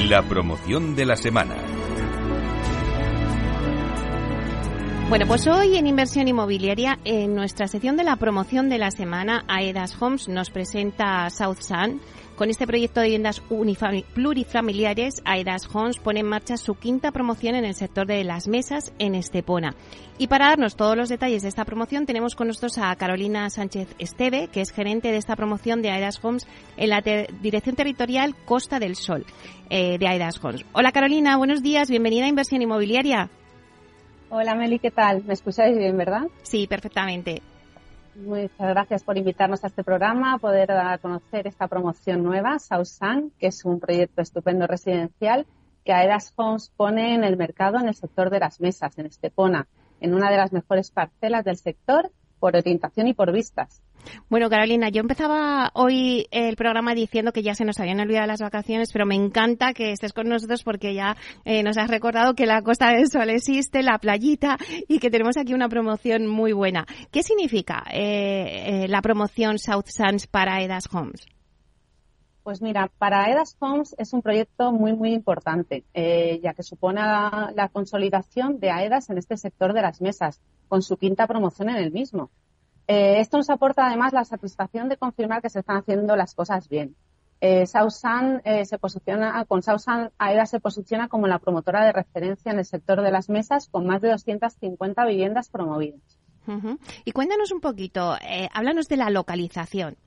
La 0.09 0.21
promoción 0.21 0.95
de 0.95 1.05
la 1.05 1.15
semana. 1.15 1.55
Bueno, 5.09 5.25
pues 5.27 5.47
hoy 5.47 5.77
en 5.77 5.87
Inversión 5.87 6.27
Inmobiliaria, 6.27 7.00
en 7.05 7.35
nuestra 7.35 7.67
sección 7.67 7.96
de 7.96 8.03
la 8.03 8.15
promoción 8.15 8.70
de 8.70 8.77
la 8.77 8.91
semana, 8.91 9.43
Aedas 9.48 10.00
Homes 10.01 10.27
nos 10.27 10.50
presenta 10.50 11.29
South 11.29 11.59
Sun, 11.61 12.01
con 12.35 12.50
este 12.50 12.67
proyecto 12.67 13.00
de 13.00 13.07
viviendas 13.07 13.41
plurifamiliares, 14.13 15.21
Aedas 15.25 15.67
Homes 15.74 15.98
pone 15.98 16.19
en 16.19 16.27
marcha 16.27 16.57
su 16.57 16.75
quinta 16.75 17.11
promoción 17.11 17.55
en 17.55 17.65
el 17.65 17.75
sector 17.75 18.05
de 18.07 18.24
las 18.24 18.48
mesas 18.48 18.93
en 19.00 19.15
Estepona. 19.15 19.75
Y 20.17 20.27
para 20.27 20.48
darnos 20.48 20.75
todos 20.75 20.95
los 20.95 21.09
detalles 21.09 21.41
de 21.41 21.50
esta 21.50 21.65
promoción, 21.65 22.05
tenemos 22.05 22.35
con 22.35 22.48
nosotros 22.48 22.77
a 22.77 22.95
Carolina 22.95 23.50
Sánchez 23.50 23.95
Esteve, 24.00 24.48
que 24.48 24.61
es 24.61 24.71
gerente 24.71 25.11
de 25.11 25.17
esta 25.17 25.35
promoción 25.35 25.81
de 25.81 25.91
Aedas 25.91 26.24
Homes 26.24 26.48
en 26.77 26.89
la 26.89 27.01
Dirección 27.01 27.75
Territorial 27.75 28.35
Costa 28.45 28.79
del 28.79 28.95
Sol 28.95 29.25
eh, 29.69 29.98
de 29.98 30.07
Aedas 30.07 30.43
Homes. 30.43 30.65
Hola 30.74 30.91
Carolina, 30.91 31.37
buenos 31.37 31.63
días, 31.63 31.89
bienvenida 31.89 32.25
a 32.25 32.29
Inversión 32.29 32.61
Inmobiliaria. 32.61 33.29
Hola 34.29 34.55
Meli, 34.55 34.79
¿qué 34.79 34.91
tal? 34.91 35.24
¿Me 35.24 35.33
escucháis 35.33 35.77
bien, 35.77 35.95
verdad? 35.98 36.24
Sí, 36.43 36.67
perfectamente. 36.67 37.41
Muchas 38.15 38.49
gracias 38.69 39.03
por 39.03 39.17
invitarnos 39.17 39.63
a 39.63 39.67
este 39.67 39.83
programa, 39.83 40.33
a 40.33 40.37
poder 40.37 40.69
conocer 41.01 41.47
esta 41.47 41.67
promoción 41.67 42.23
nueva, 42.23 42.59
Sausan, 42.59 43.31
que 43.37 43.47
es 43.47 43.65
un 43.65 43.81
proyecto 43.81 44.21
estupendo 44.21 44.67
residencial 44.67 45.45
que 45.83 45.91
Aedas 45.91 46.31
Homes 46.37 46.71
pone 46.77 47.13
en 47.13 47.25
el 47.25 47.35
mercado 47.35 47.77
en 47.77 47.89
el 47.89 47.93
sector 47.93 48.29
de 48.29 48.39
las 48.39 48.61
mesas, 48.61 48.97
en 48.97 49.07
Estepona, 49.07 49.67
en 49.99 50.13
una 50.13 50.31
de 50.31 50.37
las 50.37 50.53
mejores 50.53 50.91
parcelas 50.91 51.43
del 51.43 51.57
sector 51.57 52.09
por 52.39 52.55
orientación 52.55 53.07
y 53.07 53.13
por 53.13 53.33
vistas. 53.33 53.83
Bueno, 54.29 54.50
Carolina, 54.50 54.89
yo 54.89 55.01
empezaba 55.01 55.72
hoy 55.74 56.27
el 56.31 56.55
programa 56.55 56.94
diciendo 56.94 57.31
que 57.31 57.44
ya 57.44 57.55
se 57.55 57.65
nos 57.65 57.79
habían 57.79 58.00
olvidado 58.00 58.27
las 58.27 58.41
vacaciones, 58.41 58.91
pero 58.91 59.05
me 59.05 59.15
encanta 59.15 59.74
que 59.74 59.91
estés 59.91 60.13
con 60.13 60.27
nosotros 60.27 60.63
porque 60.63 60.94
ya 60.94 61.15
eh, 61.44 61.63
nos 61.63 61.77
has 61.77 61.89
recordado 61.89 62.33
que 62.33 62.46
la 62.46 62.61
Costa 62.61 62.89
del 62.89 63.07
Sol 63.07 63.29
existe, 63.29 63.83
la 63.83 63.98
playita 63.98 64.57
y 64.87 65.00
que 65.00 65.09
tenemos 65.09 65.37
aquí 65.37 65.53
una 65.53 65.70
promoción 65.70 66.27
muy 66.27 66.53
buena. 66.53 66.85
¿Qué 67.11 67.24
significa 67.24 67.83
eh, 67.91 68.83
eh, 68.83 68.87
la 68.87 69.01
promoción 69.01 69.59
South 69.59 69.87
Sands 69.87 70.27
para 70.27 70.61
Edas 70.61 70.87
Homes? 70.94 71.25
Pues 72.44 72.61
mira, 72.61 72.91
para 73.00 73.31
Edas 73.31 73.57
Homes 73.59 73.96
es 73.98 74.13
un 74.13 74.22
proyecto 74.22 74.72
muy, 74.72 74.94
muy 74.94 75.13
importante, 75.13 75.83
ya 75.96 76.53
que 76.53 76.61
supone 76.61 77.01
la 77.01 77.70
consolidación 77.74 78.59
de 78.59 78.70
AEDAS 78.70 79.09
en 79.09 79.18
este 79.18 79.35
sector 79.35 79.74
de 79.74 79.81
las 79.81 80.00
mesas, 80.00 80.39
con 80.68 80.83
su 80.83 80.96
quinta 80.98 81.25
promoción 81.25 81.70
en 81.70 81.77
el 81.77 81.91
mismo. 81.91 82.29
Eh, 82.87 83.19
esto 83.19 83.37
nos 83.37 83.50
aporta 83.50 83.87
además 83.87 84.13
la 84.13 84.25
satisfacción 84.25 84.89
de 84.89 84.98
confirmar 84.98 85.41
que 85.41 85.50
se 85.50 85.59
están 85.59 85.77
haciendo 85.77 86.15
las 86.15 86.35
cosas 86.35 86.69
bien. 86.69 86.95
Eh, 87.41 87.65
Sausan 87.67 88.41
eh, 88.45 88.65
se 88.65 88.77
posiciona, 88.79 89.43
con 89.45 89.61
Sausan 89.61 90.11
AEDA 90.17 90.45
se 90.45 90.59
posiciona 90.59 91.09
como 91.09 91.27
la 91.27 91.39
promotora 91.39 91.85
de 91.85 91.91
referencia 91.91 92.51
en 92.51 92.59
el 92.59 92.65
sector 92.65 93.01
de 93.01 93.11
las 93.11 93.29
mesas 93.29 93.67
con 93.69 93.85
más 93.85 94.01
de 94.01 94.09
250 94.09 95.05
viviendas 95.05 95.50
promovidas. 95.50 96.19
Y 97.05 97.11
cuéntanos 97.11 97.51
un 97.51 97.59
poquito, 97.59 98.15
eh, 98.17 98.48
háblanos 98.53 98.87
de 98.87 98.98
la 98.98 99.09
localización. 99.09 99.98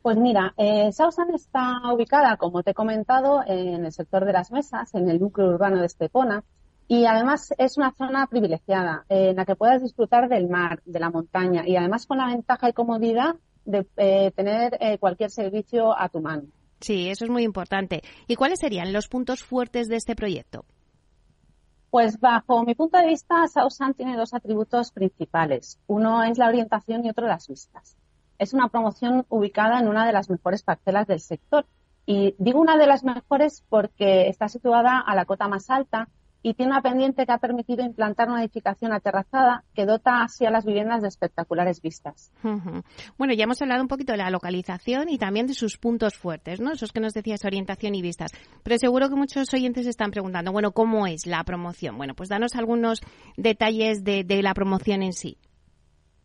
Pues 0.00 0.16
mira, 0.16 0.54
eh, 0.56 0.92
Sausan 0.92 1.34
está 1.34 1.92
ubicada, 1.92 2.36
como 2.36 2.62
te 2.62 2.70
he 2.70 2.74
comentado, 2.74 3.42
en 3.46 3.84
el 3.84 3.92
sector 3.92 4.24
de 4.24 4.32
las 4.32 4.50
mesas, 4.52 4.94
en 4.94 5.08
el 5.08 5.20
núcleo 5.20 5.48
urbano 5.48 5.80
de 5.80 5.86
Estepona, 5.86 6.44
y 6.88 7.06
además 7.06 7.54
es 7.58 7.78
una 7.78 7.92
zona 7.92 8.26
privilegiada 8.26 9.04
en 9.08 9.36
la 9.36 9.44
que 9.44 9.56
puedas 9.56 9.82
disfrutar 9.82 10.28
del 10.28 10.48
mar, 10.48 10.82
de 10.84 11.00
la 11.00 11.10
montaña 11.10 11.66
y 11.66 11.76
además 11.76 12.06
con 12.06 12.18
la 12.18 12.26
ventaja 12.26 12.68
y 12.68 12.72
comodidad 12.72 13.36
de 13.64 13.86
eh, 13.96 14.32
tener 14.34 14.76
eh, 14.80 14.98
cualquier 14.98 15.30
servicio 15.30 15.98
a 15.98 16.08
tu 16.08 16.20
mano. 16.20 16.44
Sí, 16.80 17.08
eso 17.10 17.24
es 17.24 17.30
muy 17.30 17.44
importante. 17.44 18.02
¿Y 18.26 18.34
cuáles 18.34 18.58
serían 18.58 18.92
los 18.92 19.08
puntos 19.08 19.44
fuertes 19.44 19.88
de 19.88 19.96
este 19.96 20.16
proyecto? 20.16 20.64
Pues 21.90 22.18
bajo 22.18 22.64
mi 22.64 22.74
punto 22.74 22.98
de 22.98 23.06
vista, 23.06 23.46
Sausan 23.46 23.94
tiene 23.94 24.16
dos 24.16 24.34
atributos 24.34 24.90
principales. 24.90 25.78
Uno 25.86 26.24
es 26.24 26.38
la 26.38 26.48
orientación 26.48 27.04
y 27.04 27.10
otro 27.10 27.26
las 27.28 27.46
vistas. 27.48 27.96
Es 28.38 28.52
una 28.54 28.68
promoción 28.68 29.24
ubicada 29.28 29.78
en 29.78 29.88
una 29.88 30.06
de 30.06 30.12
las 30.12 30.28
mejores 30.28 30.62
parcelas 30.62 31.06
del 31.06 31.20
sector. 31.20 31.66
Y 32.04 32.34
digo 32.38 32.60
una 32.60 32.76
de 32.76 32.86
las 32.86 33.04
mejores 33.04 33.62
porque 33.68 34.28
está 34.28 34.48
situada 34.48 34.98
a 34.98 35.14
la 35.14 35.24
cota 35.24 35.46
más 35.46 35.70
alta 35.70 36.08
y 36.42 36.54
tiene 36.54 36.72
una 36.72 36.82
pendiente 36.82 37.24
que 37.24 37.32
ha 37.32 37.38
permitido 37.38 37.84
implantar 37.84 38.28
una 38.28 38.40
edificación 38.42 38.92
aterrazada 38.92 39.64
que 39.74 39.86
dota 39.86 40.22
así 40.22 40.44
a 40.44 40.50
las 40.50 40.64
viviendas 40.64 41.02
de 41.02 41.08
espectaculares 41.08 41.80
vistas. 41.80 42.32
Bueno, 43.16 43.32
ya 43.34 43.44
hemos 43.44 43.62
hablado 43.62 43.82
un 43.82 43.88
poquito 43.88 44.12
de 44.12 44.18
la 44.18 44.30
localización 44.30 45.08
y 45.08 45.18
también 45.18 45.46
de 45.46 45.54
sus 45.54 45.78
puntos 45.78 46.16
fuertes, 46.16 46.60
¿no? 46.60 46.72
Esos 46.72 46.92
que 46.92 47.00
nos 47.00 47.12
decías, 47.12 47.44
orientación 47.44 47.94
y 47.94 48.02
vistas. 48.02 48.32
Pero 48.62 48.76
seguro 48.78 49.08
que 49.08 49.14
muchos 49.14 49.52
oyentes 49.54 49.86
están 49.86 50.10
preguntando, 50.10 50.52
bueno, 50.52 50.72
¿cómo 50.72 51.06
es 51.06 51.26
la 51.26 51.44
promoción? 51.44 51.96
Bueno, 51.96 52.14
pues 52.14 52.28
danos 52.28 52.56
algunos 52.56 53.00
detalles 53.36 54.02
de, 54.02 54.24
la 54.42 54.54
promoción 54.54 55.02
en 55.02 55.12
sí. 55.12 55.38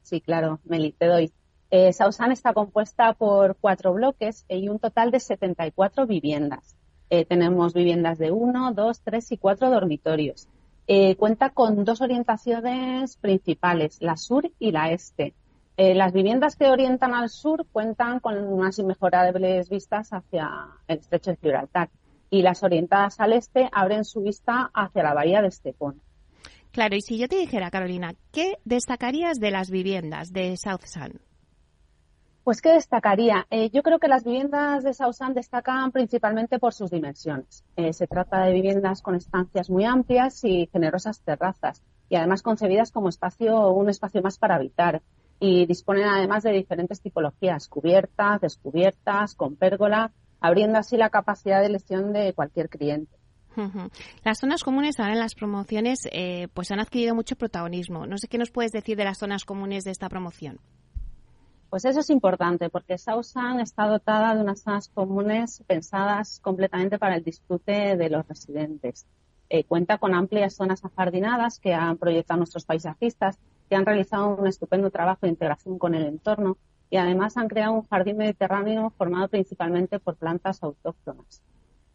Sí, 0.01 0.21
claro, 0.21 0.59
Meli, 0.63 0.93
te 0.93 1.05
doy. 1.05 1.31
Eh, 1.69 1.91
Sausan 1.91 2.31
está 2.31 2.53
compuesta 2.53 3.13
por 3.13 3.57
cuatro 3.59 3.93
bloques 3.93 4.45
y 4.47 4.69
un 4.69 4.79
total 4.79 5.11
de 5.11 5.19
74 5.19 6.07
viviendas. 6.07 6.76
Eh, 7.09 7.25
tenemos 7.25 7.73
viviendas 7.73 8.17
de 8.17 8.31
uno, 8.31 8.73
dos, 8.73 9.01
tres 9.01 9.31
y 9.31 9.37
cuatro 9.37 9.69
dormitorios. 9.69 10.47
Eh, 10.87 11.15
cuenta 11.15 11.49
con 11.49 11.83
dos 11.83 12.01
orientaciones 12.01 13.17
principales, 13.17 13.97
la 14.01 14.17
sur 14.17 14.49
y 14.59 14.71
la 14.71 14.91
este. 14.91 15.33
Eh, 15.75 15.93
las 15.93 16.11
viviendas 16.11 16.55
que 16.55 16.69
orientan 16.69 17.13
al 17.13 17.29
sur 17.29 17.65
cuentan 17.71 18.19
con 18.19 18.37
unas 18.37 18.79
inmejorables 18.79 19.69
vistas 19.69 20.11
hacia 20.11 20.49
el 20.87 20.99
estrecho 20.99 21.31
de 21.31 21.37
Gibraltar 21.37 21.89
y 22.29 22.41
las 22.41 22.63
orientadas 22.63 23.19
al 23.19 23.33
este 23.33 23.69
abren 23.71 24.03
su 24.03 24.21
vista 24.21 24.71
hacia 24.73 25.03
la 25.03 25.13
bahía 25.13 25.41
de 25.41 25.49
Estepón. 25.49 26.01
Claro, 26.71 26.95
y 26.95 27.01
si 27.01 27.17
yo 27.17 27.27
te 27.27 27.37
dijera, 27.37 27.69
Carolina, 27.69 28.13
¿qué 28.31 28.57
destacarías 28.65 29.39
de 29.39 29.51
las 29.51 29.69
viviendas 29.69 30.33
de 30.33 30.57
South 30.57 30.85
Sun? 30.85 31.21
Pues, 32.47 32.61
¿qué 32.61 32.69
destacaría? 32.69 33.45
Eh, 33.49 33.69
yo 33.71 33.83
creo 33.83 33.99
que 33.99 34.07
las 34.07 34.23
viviendas 34.23 34.81
de 34.81 34.93
Sausan 34.93 35.33
destacan 35.33 35.91
principalmente 35.91 36.59
por 36.59 36.73
sus 36.73 36.89
dimensiones. 36.89 37.65
Eh, 37.75 37.91
se 37.91 38.07
trata 38.07 38.45
de 38.45 38.53
viviendas 38.53 39.01
con 39.01 39.15
estancias 39.15 39.69
muy 39.69 39.83
amplias 39.83 40.45
y 40.45 40.69
generosas 40.71 41.19
terrazas, 41.19 41.83
y 42.07 42.15
además 42.15 42.43
concebidas 42.43 42.93
como 42.93 43.09
espacio, 43.09 43.71
un 43.71 43.89
espacio 43.89 44.21
más 44.21 44.37
para 44.37 44.55
habitar. 44.55 45.01
Y 45.41 45.65
disponen 45.65 46.05
además 46.05 46.43
de 46.43 46.53
diferentes 46.53 47.01
tipologías, 47.01 47.67
cubiertas, 47.67 48.39
descubiertas, 48.39 49.35
con 49.35 49.57
pérgola, 49.57 50.13
abriendo 50.39 50.79
así 50.79 50.95
la 50.95 51.09
capacidad 51.09 51.59
de 51.59 51.65
elección 51.65 52.13
de 52.13 52.31
cualquier 52.31 52.69
cliente. 52.69 53.11
Las 54.23 54.39
zonas 54.39 54.63
comunes 54.63 55.01
ahora 55.01 55.15
en 55.15 55.19
las 55.19 55.35
promociones 55.35 56.07
eh, 56.13 56.47
pues 56.53 56.71
han 56.71 56.79
adquirido 56.79 57.13
mucho 57.13 57.35
protagonismo. 57.35 58.05
No 58.05 58.17
sé 58.17 58.29
qué 58.29 58.37
nos 58.37 58.51
puedes 58.51 58.71
decir 58.71 58.95
de 58.95 59.03
las 59.03 59.17
zonas 59.17 59.43
comunes 59.43 59.83
de 59.83 59.91
esta 59.91 60.07
promoción. 60.07 60.61
Pues 61.69 61.83
eso 61.83 61.99
es 61.99 62.09
importante 62.09 62.69
porque 62.69 62.97
Sausan 62.97 63.59
está 63.59 63.87
dotada 63.87 64.33
de 64.33 64.41
unas 64.41 64.61
zonas 64.61 64.87
comunes 64.87 65.63
pensadas 65.67 66.39
completamente 66.39 66.97
para 66.97 67.17
el 67.17 67.23
disfrute 67.23 67.97
de 67.97 68.09
los 68.09 68.25
residentes. 68.25 69.05
Eh, 69.49 69.65
cuenta 69.65 69.97
con 69.97 70.13
amplias 70.13 70.55
zonas 70.55 70.83
ajardinadas 70.85 71.59
que 71.59 71.73
han 71.73 71.97
proyectado 71.97 72.37
nuestros 72.37 72.65
paisajistas, 72.65 73.37
que 73.69 73.75
han 73.75 73.85
realizado 73.85 74.35
un 74.35 74.47
estupendo 74.47 74.91
trabajo 74.91 75.19
de 75.23 75.29
integración 75.29 75.77
con 75.77 75.93
el 75.93 76.05
entorno 76.05 76.57
y 76.89 76.97
además 76.97 77.35
han 77.35 77.49
creado 77.49 77.73
un 77.73 77.87
jardín 77.87 78.17
mediterráneo 78.17 78.93
formado 78.97 79.27
principalmente 79.27 79.99
por 79.99 80.15
plantas 80.15 80.63
autóctonas. 80.63 81.41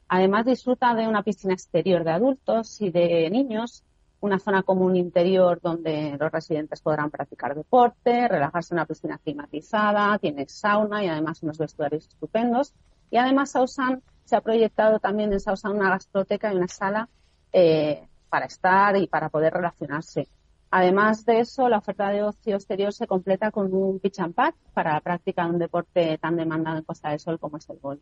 Además 0.06 0.44
disfruta 0.44 0.94
de 0.94 1.08
una 1.08 1.22
piscina 1.22 1.54
exterior 1.54 2.04
de 2.04 2.10
adultos 2.10 2.78
y 2.82 2.90
de 2.90 3.30
niños 3.30 3.84
una 4.22 4.38
zona 4.38 4.62
común 4.62 4.96
interior 4.96 5.60
donde 5.60 6.16
los 6.18 6.30
residentes 6.30 6.80
podrán 6.80 7.10
practicar 7.10 7.56
deporte, 7.56 8.28
relajarse 8.28 8.72
en 8.72 8.78
una 8.78 8.86
piscina 8.86 9.18
climatizada, 9.18 10.16
tiene 10.18 10.48
sauna 10.48 11.04
y 11.04 11.08
además 11.08 11.42
unos 11.42 11.58
vestuarios 11.58 12.06
estupendos. 12.06 12.72
Y 13.10 13.16
además 13.16 13.50
Sausan 13.50 14.00
se 14.24 14.36
ha 14.36 14.40
proyectado 14.40 15.00
también 15.00 15.32
en 15.32 15.40
Sausan 15.40 15.76
una 15.76 15.90
gastroteca 15.90 16.52
y 16.52 16.56
una 16.56 16.68
sala 16.68 17.08
eh, 17.52 18.06
para 18.30 18.46
estar 18.46 18.96
y 18.96 19.08
para 19.08 19.28
poder 19.28 19.54
relacionarse. 19.54 20.28
Además 20.70 21.26
de 21.26 21.40
eso, 21.40 21.68
la 21.68 21.78
oferta 21.78 22.10
de 22.10 22.22
ocio 22.22 22.54
exterior 22.54 22.92
se 22.92 23.08
completa 23.08 23.50
con 23.50 23.74
un 23.74 23.98
pitch 23.98 24.20
and 24.20 24.34
pack 24.34 24.54
para 24.72 25.00
practicar 25.00 25.50
un 25.50 25.58
deporte 25.58 26.16
tan 26.18 26.36
demandado 26.36 26.78
en 26.78 26.84
Costa 26.84 27.10
del 27.10 27.18
Sol 27.18 27.40
como 27.40 27.56
es 27.56 27.68
el 27.68 27.80
golf. 27.80 28.00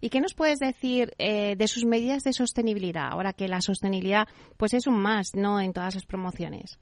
¿Y 0.00 0.10
qué 0.10 0.20
nos 0.20 0.34
puedes 0.34 0.58
decir 0.58 1.14
eh, 1.18 1.56
de 1.56 1.68
sus 1.68 1.84
medidas 1.84 2.22
de 2.24 2.32
sostenibilidad? 2.32 3.08
Ahora 3.10 3.32
que 3.32 3.48
la 3.48 3.60
sostenibilidad 3.60 4.28
pues 4.56 4.74
es 4.74 4.86
un 4.86 4.98
más, 4.98 5.34
¿no? 5.34 5.60
En 5.60 5.72
todas 5.72 5.94
las 5.94 6.06
promociones. 6.06 6.78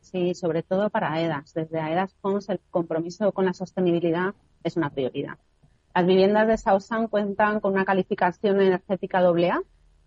Sí, 0.00 0.34
sobre 0.34 0.62
todo 0.62 0.90
para 0.90 1.12
AEDAS. 1.12 1.54
Desde 1.54 1.80
AEDAS 1.80 2.14
Homes 2.22 2.48
el 2.48 2.60
compromiso 2.70 3.32
con 3.32 3.44
la 3.44 3.52
sostenibilidad 3.52 4.34
es 4.64 4.76
una 4.76 4.90
prioridad. 4.90 5.38
Las 5.94 6.06
viviendas 6.06 6.46
de 6.46 6.56
Sausan 6.56 7.08
cuentan 7.08 7.60
con 7.60 7.72
una 7.72 7.84
calificación 7.84 8.60
energética 8.60 9.18
AA, 9.18 9.62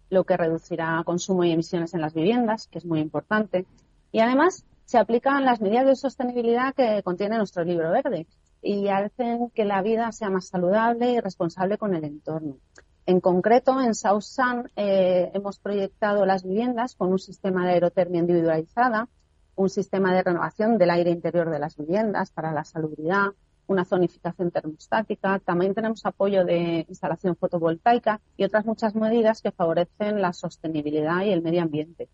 lo 0.09 0.23
que 0.23 0.37
reducirá 0.37 1.01
consumo 1.05 1.43
y 1.43 1.51
emisiones 1.51 1.93
en 1.93 2.01
las 2.01 2.13
viviendas, 2.13 2.67
que 2.67 2.77
es 2.77 2.85
muy 2.85 2.99
importante. 2.99 3.65
Y 4.11 4.19
además 4.19 4.65
se 4.85 4.97
aplican 4.97 5.45
las 5.45 5.61
medidas 5.61 5.85
de 5.85 5.95
sostenibilidad 5.95 6.73
que 6.73 7.01
contiene 7.03 7.37
nuestro 7.37 7.63
libro 7.63 7.91
verde, 7.91 8.25
y 8.61 8.87
hacen 8.89 9.49
que 9.51 9.65
la 9.65 9.81
vida 9.81 10.11
sea 10.11 10.29
más 10.29 10.47
saludable 10.47 11.11
y 11.11 11.19
responsable 11.19 11.77
con 11.77 11.95
el 11.95 12.03
entorno. 12.03 12.57
En 13.05 13.19
concreto, 13.19 13.81
en 13.81 13.95
South 13.95 14.21
Sun 14.21 14.69
eh, 14.75 15.31
hemos 15.33 15.59
proyectado 15.59 16.25
las 16.25 16.43
viviendas 16.43 16.95
con 16.95 17.11
un 17.11 17.19
sistema 17.19 17.65
de 17.65 17.73
aerotermia 17.73 18.21
individualizada, 18.21 19.09
un 19.55 19.69
sistema 19.69 20.13
de 20.13 20.23
renovación 20.23 20.77
del 20.77 20.91
aire 20.91 21.09
interior 21.09 21.49
de 21.49 21.59
las 21.59 21.75
viviendas 21.75 22.31
para 22.31 22.51
la 22.51 22.63
salubridad, 22.63 23.31
una 23.67 23.85
zonificación 23.85 24.51
termostática. 24.51 25.39
También 25.39 25.73
tenemos 25.73 26.05
apoyo 26.05 26.45
de 26.45 26.85
instalación 26.87 27.35
fotovoltaica 27.35 28.21
y 28.37 28.43
otras 28.43 28.65
muchas 28.65 28.95
medidas 28.95 29.41
que 29.41 29.51
favorecen 29.51 30.21
la 30.21 30.33
sostenibilidad 30.33 31.23
y 31.23 31.31
el 31.31 31.41
medio 31.41 31.63
ambiente. 31.63 32.07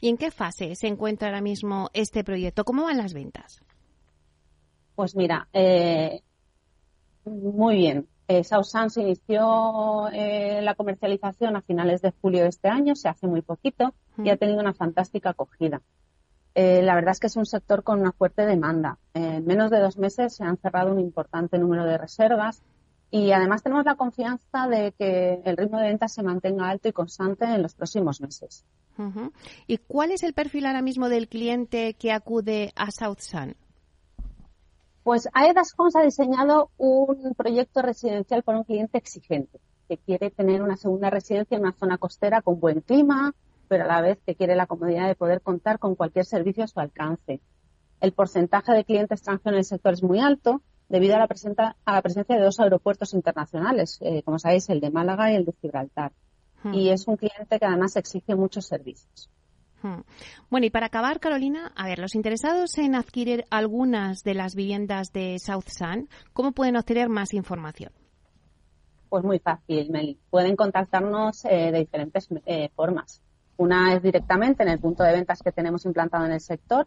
¿Y 0.00 0.08
en 0.08 0.16
qué 0.16 0.30
fase 0.30 0.74
se 0.74 0.86
encuentra 0.86 1.28
ahora 1.28 1.40
mismo 1.40 1.90
este 1.92 2.22
proyecto? 2.22 2.64
¿Cómo 2.64 2.84
van 2.84 2.98
las 2.98 3.14
ventas? 3.14 3.62
Pues 4.98 5.14
mira, 5.14 5.46
eh, 5.52 6.22
muy 7.24 7.76
bien. 7.76 8.08
Eh, 8.26 8.42
Sausan 8.42 8.90
se 8.90 9.02
inició 9.02 10.08
eh, 10.08 10.60
la 10.60 10.74
comercialización 10.74 11.54
a 11.54 11.62
finales 11.62 12.02
de 12.02 12.12
julio 12.20 12.42
de 12.42 12.48
este 12.48 12.66
año, 12.66 12.96
se 12.96 13.08
hace 13.08 13.28
muy 13.28 13.42
poquito, 13.42 13.94
y 14.24 14.30
ha 14.30 14.36
tenido 14.36 14.58
una 14.58 14.74
fantástica 14.74 15.30
acogida. 15.30 15.82
Eh, 16.56 16.82
la 16.82 16.96
verdad 16.96 17.12
es 17.12 17.20
que 17.20 17.28
es 17.28 17.36
un 17.36 17.46
sector 17.46 17.84
con 17.84 18.00
una 18.00 18.10
fuerte 18.10 18.44
demanda. 18.44 18.98
En 19.14 19.46
menos 19.46 19.70
de 19.70 19.78
dos 19.78 19.98
meses 19.98 20.34
se 20.34 20.42
han 20.42 20.56
cerrado 20.56 20.90
un 20.90 20.98
importante 20.98 21.60
número 21.60 21.84
de 21.84 21.96
reservas 21.96 22.60
y 23.08 23.30
además 23.30 23.62
tenemos 23.62 23.84
la 23.84 23.94
confianza 23.94 24.66
de 24.66 24.90
que 24.98 25.42
el 25.44 25.56
ritmo 25.56 25.78
de 25.78 25.90
ventas 25.90 26.12
se 26.12 26.24
mantenga 26.24 26.68
alto 26.68 26.88
y 26.88 26.92
constante 26.92 27.44
en 27.44 27.62
los 27.62 27.76
próximos 27.76 28.20
meses. 28.20 28.64
¿Y 29.68 29.78
cuál 29.78 30.10
es 30.10 30.24
el 30.24 30.32
perfil 30.32 30.66
ahora 30.66 30.82
mismo 30.82 31.08
del 31.08 31.28
cliente 31.28 31.94
que 31.94 32.10
acude 32.10 32.72
a 32.74 32.90
South 32.90 33.20
Sun? 33.20 33.54
Pues 35.08 35.26
AEDAS 35.32 35.72
Homes 35.78 35.96
ha 35.96 36.02
diseñado 36.02 36.70
un 36.76 37.32
proyecto 37.34 37.80
residencial 37.80 38.42
para 38.42 38.58
un 38.58 38.64
cliente 38.64 38.98
exigente, 38.98 39.58
que 39.88 39.96
quiere 39.96 40.30
tener 40.30 40.60
una 40.60 40.76
segunda 40.76 41.08
residencia 41.08 41.56
en 41.56 41.62
una 41.62 41.72
zona 41.72 41.96
costera 41.96 42.42
con 42.42 42.60
buen 42.60 42.82
clima, 42.82 43.34
pero 43.68 43.84
a 43.84 43.86
la 43.86 44.02
vez 44.02 44.18
que 44.26 44.34
quiere 44.34 44.54
la 44.54 44.66
comodidad 44.66 45.06
de 45.06 45.14
poder 45.14 45.40
contar 45.40 45.78
con 45.78 45.94
cualquier 45.94 46.26
servicio 46.26 46.62
a 46.62 46.66
su 46.66 46.78
alcance. 46.78 47.40
El 48.02 48.12
porcentaje 48.12 48.72
de 48.72 48.84
cliente 48.84 49.14
extranjero 49.14 49.54
en 49.54 49.60
el 49.60 49.64
sector 49.64 49.94
es 49.94 50.02
muy 50.02 50.20
alto 50.20 50.60
debido 50.90 51.14
a 51.14 51.20
la, 51.20 51.26
presencia 51.26 52.36
de 52.36 52.42
dos 52.42 52.60
aeropuertos 52.60 53.14
internacionales, 53.14 53.96
eh, 54.02 54.22
como 54.24 54.38
sabéis, 54.38 54.68
el 54.68 54.80
de 54.80 54.90
Málaga 54.90 55.32
y 55.32 55.36
el 55.36 55.46
de 55.46 55.54
Gibraltar. 55.58 56.12
Hmm. 56.62 56.74
Y 56.74 56.90
es 56.90 57.08
un 57.08 57.16
cliente 57.16 57.58
que 57.58 57.64
además 57.64 57.96
exige 57.96 58.34
muchos 58.34 58.66
servicios. 58.66 59.30
Hmm. 59.82 60.00
Bueno, 60.50 60.66
y 60.66 60.70
para 60.70 60.86
acabar, 60.86 61.20
Carolina, 61.20 61.72
a 61.76 61.86
ver, 61.86 61.98
los 61.98 62.14
interesados 62.14 62.76
en 62.78 62.94
adquirir 62.94 63.44
algunas 63.50 64.22
de 64.22 64.34
las 64.34 64.54
viviendas 64.54 65.12
de 65.12 65.38
South 65.38 65.68
Sun, 65.68 66.08
¿cómo 66.32 66.52
pueden 66.52 66.76
obtener 66.76 67.08
más 67.08 67.32
información? 67.32 67.92
Pues 69.08 69.24
muy 69.24 69.38
fácil, 69.38 69.90
Meli. 69.90 70.18
Pueden 70.30 70.56
contactarnos 70.56 71.44
eh, 71.44 71.70
de 71.72 71.78
diferentes 71.78 72.28
eh, 72.44 72.70
formas. 72.74 73.22
Una 73.56 73.94
es 73.94 74.02
directamente 74.02 74.62
en 74.62 74.68
el 74.68 74.78
punto 74.78 75.02
de 75.02 75.12
ventas 75.12 75.42
que 75.42 75.52
tenemos 75.52 75.86
implantado 75.86 76.26
en 76.26 76.32
el 76.32 76.40
sector. 76.40 76.86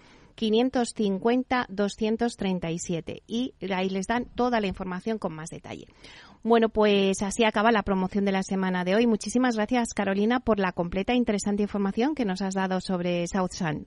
550-237 0.41 3.21
y 3.27 3.53
ahí 3.71 3.89
les 3.89 4.07
dan 4.07 4.25
toda 4.25 4.59
la 4.59 4.65
información 4.67 5.19
con 5.19 5.33
más 5.33 5.49
detalle. 5.49 5.85
Bueno, 6.43 6.69
pues 6.69 7.21
así 7.21 7.43
acaba 7.43 7.71
la 7.71 7.83
promoción 7.83 8.25
de 8.25 8.31
la 8.31 8.41
semana 8.41 8.83
de 8.83 8.95
hoy. 8.95 9.05
Muchísimas 9.05 9.55
gracias, 9.55 9.93
Carolina, 9.93 10.39
por 10.39 10.57
la 10.59 10.71
completa 10.71 11.13
e 11.13 11.17
interesante 11.17 11.61
información 11.61 12.15
que 12.15 12.25
nos 12.25 12.41
has 12.41 12.55
dado 12.55 12.81
sobre 12.81 13.27
South 13.27 13.51
Sun. 13.51 13.85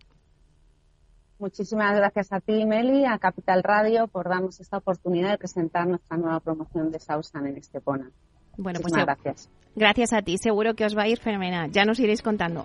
Muchísimas 1.40 1.96
gracias 1.96 2.32
a 2.32 2.38
ti, 2.40 2.64
Meli, 2.64 3.04
a 3.04 3.18
Capital 3.18 3.64
Radio, 3.64 4.06
por 4.06 4.28
darnos 4.28 4.60
esta 4.60 4.78
oportunidad 4.78 5.32
de 5.32 5.38
presentar 5.38 5.88
nuestra 5.88 6.16
nueva 6.16 6.38
promoción 6.38 6.92
de 6.92 7.00
South 7.00 7.24
Sun 7.24 7.48
en 7.48 7.56
Estepona. 7.56 8.12
Bueno, 8.56 8.78
pues 8.80 8.92
gracias. 8.92 9.50
Gracias 9.74 10.12
a 10.12 10.22
ti, 10.22 10.38
seguro 10.38 10.74
que 10.74 10.84
os 10.84 10.96
va 10.96 11.02
a 11.02 11.08
ir 11.08 11.18
fenomenal. 11.18 11.72
Ya 11.72 11.84
nos 11.84 11.98
iréis 11.98 12.22
contando. 12.22 12.64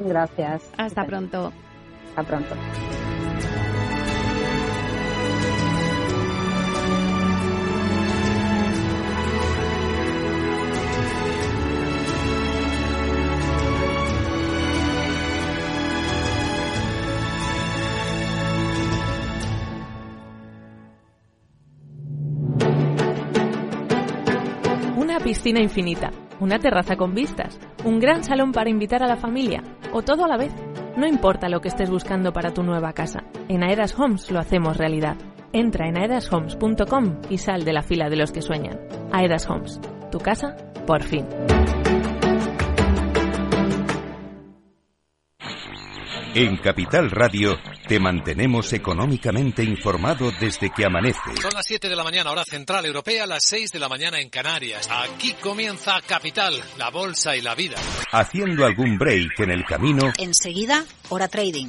Gracias. 0.00 0.68
Hasta 0.76 1.06
pronto. 1.06 1.52
Hasta 2.14 2.22
pronto. 2.24 2.54
piscina 25.22 25.60
infinita, 25.60 26.10
una 26.40 26.58
terraza 26.58 26.96
con 26.96 27.14
vistas, 27.14 27.58
un 27.84 28.00
gran 28.00 28.24
salón 28.24 28.52
para 28.52 28.70
invitar 28.70 29.02
a 29.02 29.06
la 29.06 29.16
familia, 29.16 29.62
o 29.92 30.02
todo 30.02 30.24
a 30.24 30.28
la 30.28 30.36
vez. 30.36 30.52
No 30.96 31.06
importa 31.06 31.48
lo 31.48 31.60
que 31.60 31.68
estés 31.68 31.90
buscando 31.90 32.32
para 32.32 32.52
tu 32.52 32.62
nueva 32.62 32.92
casa, 32.92 33.24
en 33.48 33.64
Aedas 33.64 33.98
Homes 33.98 34.30
lo 34.30 34.38
hacemos 34.38 34.76
realidad. 34.76 35.16
Entra 35.52 35.88
en 35.88 35.98
aedashomes.com 35.98 37.20
y 37.30 37.38
sal 37.38 37.64
de 37.64 37.72
la 37.72 37.82
fila 37.82 38.10
de 38.10 38.16
los 38.16 38.30
que 38.30 38.42
sueñan. 38.42 38.78
Aedas 39.10 39.48
Homes, 39.48 39.80
tu 40.10 40.18
casa, 40.18 40.56
por 40.86 41.02
fin. 41.02 41.26
En 46.34 46.56
Capital 46.56 47.10
Radio 47.10 47.58
te 47.86 48.00
mantenemos 48.00 48.72
económicamente 48.72 49.62
informado 49.62 50.32
desde 50.40 50.70
que 50.70 50.86
amanece. 50.86 51.20
Son 51.42 51.52
las 51.52 51.66
7 51.66 51.90
de 51.90 51.96
la 51.96 52.04
mañana, 52.04 52.30
hora 52.30 52.44
central 52.44 52.86
europea, 52.86 53.26
las 53.26 53.44
6 53.44 53.70
de 53.70 53.78
la 53.78 53.90
mañana 53.90 54.18
en 54.18 54.30
Canarias. 54.30 54.88
Aquí 54.90 55.34
comienza 55.34 56.00
Capital, 56.00 56.54
la 56.78 56.88
bolsa 56.88 57.36
y 57.36 57.42
la 57.42 57.54
vida. 57.54 57.76
Haciendo 58.12 58.64
algún 58.64 58.96
break 58.96 59.40
en 59.40 59.50
el 59.50 59.64
camino. 59.66 60.10
Enseguida, 60.16 60.86
hora 61.10 61.28
trading 61.28 61.68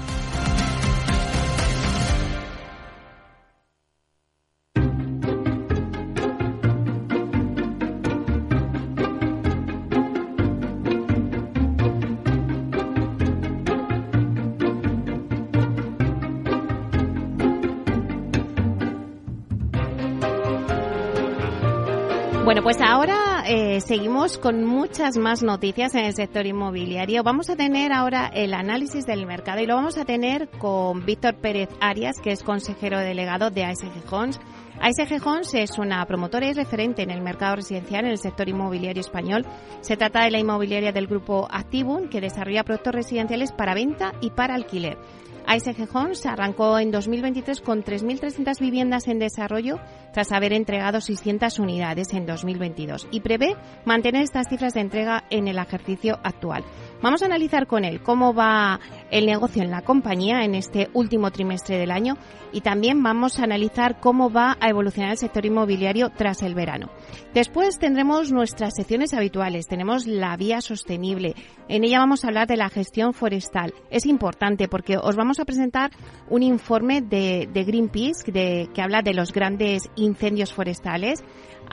Bueno, 22.51 22.63
pues 22.63 22.81
ahora 22.81 23.45
eh, 23.47 23.79
seguimos 23.79 24.37
con 24.37 24.65
muchas 24.65 25.15
más 25.15 25.41
noticias 25.41 25.95
en 25.95 26.03
el 26.03 26.13
sector 26.13 26.45
inmobiliario. 26.45 27.23
Vamos 27.23 27.49
a 27.49 27.55
tener 27.55 27.93
ahora 27.93 28.27
el 28.27 28.53
análisis 28.53 29.05
del 29.05 29.25
mercado 29.25 29.61
y 29.61 29.65
lo 29.65 29.75
vamos 29.75 29.97
a 29.97 30.03
tener 30.03 30.49
con 30.49 31.05
Víctor 31.05 31.35
Pérez 31.35 31.69
Arias, 31.79 32.17
que 32.21 32.33
es 32.33 32.43
consejero 32.43 32.99
delegado 32.99 33.51
de 33.51 33.63
ASG 33.63 34.03
Homes. 34.11 34.37
ASG 34.81 35.25
Homes 35.25 35.53
es 35.53 35.77
una 35.79 36.05
promotora 36.05 36.45
y 36.45 36.51
referente 36.51 37.03
en 37.03 37.11
el 37.11 37.21
mercado 37.21 37.55
residencial 37.55 38.03
en 38.03 38.11
el 38.11 38.17
sector 38.17 38.49
inmobiliario 38.49 38.99
español. 38.99 39.45
Se 39.79 39.95
trata 39.95 40.25
de 40.25 40.31
la 40.31 40.39
inmobiliaria 40.39 40.91
del 40.91 41.07
grupo 41.07 41.47
Activum, 41.49 42.09
que 42.09 42.19
desarrolla 42.19 42.65
productos 42.65 42.93
residenciales 42.93 43.53
para 43.53 43.75
venta 43.75 44.11
y 44.19 44.31
para 44.31 44.55
alquiler. 44.55 44.97
ASG 45.45 45.87
Homes 45.93 46.25
arrancó 46.25 46.79
en 46.79 46.91
2023 46.91 47.61
con 47.61 47.83
3.300 47.83 48.59
viviendas 48.59 49.07
en 49.07 49.19
desarrollo 49.19 49.79
tras 50.13 50.31
haber 50.31 50.53
entregado 50.53 51.01
600 51.01 51.59
unidades 51.59 52.13
en 52.13 52.25
2022 52.25 53.07
y 53.11 53.21
prevé 53.21 53.55
mantener 53.85 54.23
estas 54.23 54.47
cifras 54.47 54.73
de 54.73 54.81
entrega 54.81 55.23
en 55.29 55.47
el 55.47 55.57
ejercicio 55.57 56.19
actual. 56.23 56.63
Vamos 57.01 57.23
a 57.23 57.25
analizar 57.25 57.65
con 57.65 57.83
él 57.83 58.01
cómo 58.01 58.33
va 58.33 58.79
el 59.09 59.25
negocio 59.25 59.63
en 59.63 59.71
la 59.71 59.81
compañía 59.81 60.43
en 60.43 60.53
este 60.53 60.89
último 60.93 61.31
trimestre 61.31 61.79
del 61.79 61.89
año 61.89 62.15
y 62.53 62.61
también 62.61 63.01
vamos 63.01 63.39
a 63.39 63.43
analizar 63.43 63.99
cómo 63.99 64.31
va 64.31 64.55
a 64.59 64.69
evolucionar 64.69 65.11
el 65.11 65.17
sector 65.17 65.43
inmobiliario 65.45 66.11
tras 66.15 66.43
el 66.43 66.53
verano. 66.53 66.91
Después 67.33 67.79
tendremos 67.79 68.31
nuestras 68.31 68.75
secciones 68.75 69.15
habituales. 69.15 69.67
Tenemos 69.67 70.05
la 70.05 70.37
vía 70.37 70.61
sostenible. 70.61 71.33
En 71.67 71.83
ella 71.83 71.97
vamos 71.97 72.23
a 72.23 72.27
hablar 72.27 72.47
de 72.47 72.57
la 72.57 72.69
gestión 72.69 73.13
forestal. 73.13 73.73
Es 73.89 74.05
importante 74.05 74.67
porque 74.67 74.97
os 74.97 75.15
vamos 75.15 75.39
a 75.39 75.45
presentar 75.45 75.89
un 76.29 76.43
informe 76.43 77.01
de, 77.01 77.47
Greenpeace 77.51 78.31
que 78.31 78.81
habla 78.81 79.01
de 79.01 79.15
los 79.15 79.33
grandes 79.33 79.89
incendios 79.95 80.53
forestales. 80.53 81.23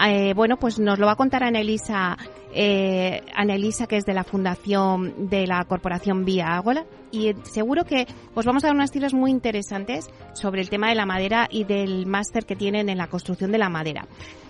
Eh, 0.06 0.32
bueno, 0.34 0.56
pues 0.56 0.78
nos 0.78 0.98
lo 0.98 1.06
va 1.06 1.12
a 1.12 1.16
contar 1.16 1.42
Anelisa, 1.42 2.16
eh, 2.52 3.22
Anelisa, 3.34 3.86
que 3.86 3.96
es 3.96 4.04
de 4.04 4.14
la 4.14 4.24
Fundación 4.24 5.28
de 5.28 5.46
la 5.46 5.64
Corporación 5.64 6.24
Vía 6.24 6.56
Ágola. 6.56 6.84
Y 7.10 7.34
seguro 7.44 7.84
que 7.84 8.06
os 8.34 8.44
vamos 8.44 8.64
a 8.64 8.68
dar 8.68 8.76
unas 8.76 8.90
tiras 8.90 9.14
muy 9.14 9.30
interesantes 9.30 10.08
sobre 10.34 10.60
el 10.60 10.70
tema 10.70 10.88
de 10.88 10.94
la 10.94 11.06
madera 11.06 11.48
y 11.50 11.64
del 11.64 12.06
máster 12.06 12.44
que 12.44 12.56
tienen 12.56 12.88
en 12.88 12.98
la 12.98 13.08
construcción 13.08 13.50
de 13.50 13.58
la 13.58 13.68
madera. 13.68 14.06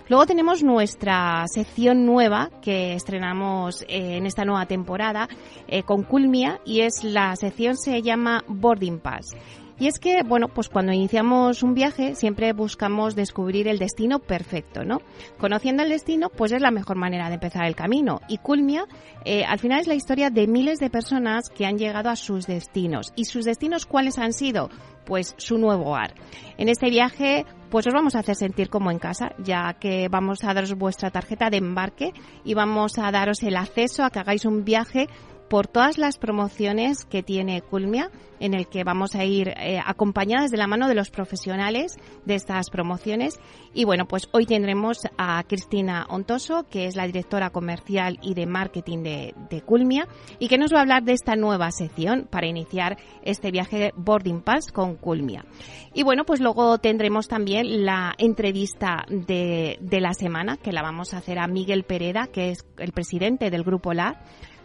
Luego 0.09 0.25
tenemos 0.25 0.63
nuestra 0.63 1.45
sección 1.45 2.03
nueva 2.03 2.49
que 2.63 2.95
estrenamos 2.95 3.83
eh, 3.83 4.17
en 4.17 4.25
esta 4.25 4.43
nueva 4.43 4.65
temporada 4.65 5.29
eh, 5.67 5.83
con 5.83 6.01
Culmia 6.01 6.59
y 6.65 6.81
es 6.81 7.03
la 7.03 7.35
sección 7.35 7.77
se 7.77 8.01
llama 8.01 8.43
Boarding 8.47 8.99
Pass. 8.99 9.35
Y 9.79 9.87
es 9.87 9.97
que, 9.97 10.23
bueno, 10.23 10.49
pues 10.49 10.67
cuando 10.67 10.91
iniciamos 10.91 11.63
un 11.63 11.73
viaje 11.73 12.13
siempre 12.13 12.51
buscamos 12.51 13.15
descubrir 13.15 13.67
el 13.69 13.79
destino 13.79 14.19
perfecto, 14.19 14.83
¿no? 14.83 14.99
Conociendo 15.37 15.83
el 15.83 15.89
destino, 15.89 16.29
pues 16.29 16.51
es 16.51 16.61
la 16.61 16.69
mejor 16.69 16.97
manera 16.97 17.29
de 17.29 17.35
empezar 17.35 17.65
el 17.65 17.75
camino. 17.75 18.19
Y 18.27 18.39
Culmia, 18.39 18.85
eh, 19.23 19.45
al 19.45 19.59
final 19.59 19.79
es 19.79 19.87
la 19.87 19.95
historia 19.95 20.29
de 20.29 20.47
miles 20.47 20.79
de 20.79 20.89
personas 20.89 21.49
que 21.49 21.65
han 21.65 21.77
llegado 21.77 22.09
a 22.09 22.17
sus 22.17 22.45
destinos. 22.45 23.13
¿Y 23.15 23.25
sus 23.25 23.45
destinos 23.45 23.85
cuáles 23.85 24.19
han 24.19 24.33
sido? 24.33 24.69
Pues 25.05 25.33
su 25.37 25.57
nuevo 25.57 25.91
hogar. 25.91 26.13
En 26.57 26.67
este 26.67 26.89
viaje, 26.89 27.45
pues 27.69 27.87
os 27.87 27.93
vamos 27.93 28.15
a 28.15 28.19
hacer 28.19 28.35
sentir 28.35 28.69
como 28.69 28.91
en 28.91 28.99
casa, 28.99 29.31
ya 29.37 29.75
que 29.79 30.09
vamos 30.09 30.43
a 30.43 30.53
daros 30.53 30.75
vuestra 30.75 31.09
tarjeta 31.09 31.49
de 31.49 31.57
embarque 31.57 32.13
y 32.43 32.53
vamos 32.53 32.97
a 32.97 33.09
daros 33.11 33.41
el 33.43 33.55
acceso 33.55 34.03
a 34.03 34.09
que 34.09 34.19
hagáis 34.19 34.43
un 34.43 34.65
viaje 34.65 35.07
por 35.49 35.67
todas 35.67 35.97
las 35.97 36.17
promociones 36.17 37.05
que 37.05 37.23
tiene 37.23 37.61
Culmia, 37.61 38.11
en 38.39 38.53
el 38.53 38.67
que 38.67 38.83
vamos 38.83 39.15
a 39.15 39.25
ir 39.25 39.49
eh, 39.49 39.79
acompañadas 39.83 40.51
de 40.51 40.57
la 40.57 40.67
mano 40.67 40.87
de 40.87 40.95
los 40.95 41.09
profesionales 41.09 41.97
de 42.25 42.35
estas 42.35 42.69
promociones. 42.69 43.39
Y 43.73 43.83
bueno, 43.83 44.07
pues 44.07 44.29
hoy 44.31 44.45
tendremos 44.45 44.99
a 45.17 45.43
Cristina 45.43 46.05
Ontoso, 46.09 46.65
que 46.69 46.85
es 46.85 46.95
la 46.95 47.05
directora 47.05 47.49
comercial 47.49 48.17
y 48.21 48.33
de 48.33 48.45
marketing 48.45 49.03
de, 49.03 49.35
de 49.49 49.61
Culmia, 49.61 50.07
y 50.39 50.47
que 50.47 50.57
nos 50.57 50.73
va 50.73 50.77
a 50.77 50.81
hablar 50.81 51.03
de 51.03 51.13
esta 51.13 51.35
nueva 51.35 51.71
sección 51.71 52.27
para 52.29 52.47
iniciar 52.47 52.97
este 53.23 53.51
viaje 53.51 53.91
Boarding 53.95 54.41
Pass 54.41 54.71
con 54.71 54.95
Culmia. 54.95 55.45
Y 55.93 56.03
bueno, 56.03 56.25
pues 56.25 56.39
luego 56.39 56.77
tendremos 56.77 57.27
también 57.27 57.85
la 57.85 58.13
entrevista 58.17 59.05
de, 59.09 59.77
de 59.81 59.99
la 59.99 60.13
semana, 60.13 60.57
que 60.57 60.71
la 60.71 60.81
vamos 60.81 61.13
a 61.13 61.17
hacer 61.17 61.39
a 61.39 61.47
Miguel 61.47 61.83
Pereda, 61.83 62.27
que 62.27 62.51
es 62.51 62.65
el 62.77 62.91
presidente 62.91 63.49
del 63.49 63.63
Grupo 63.63 63.93
LAR 63.93 64.19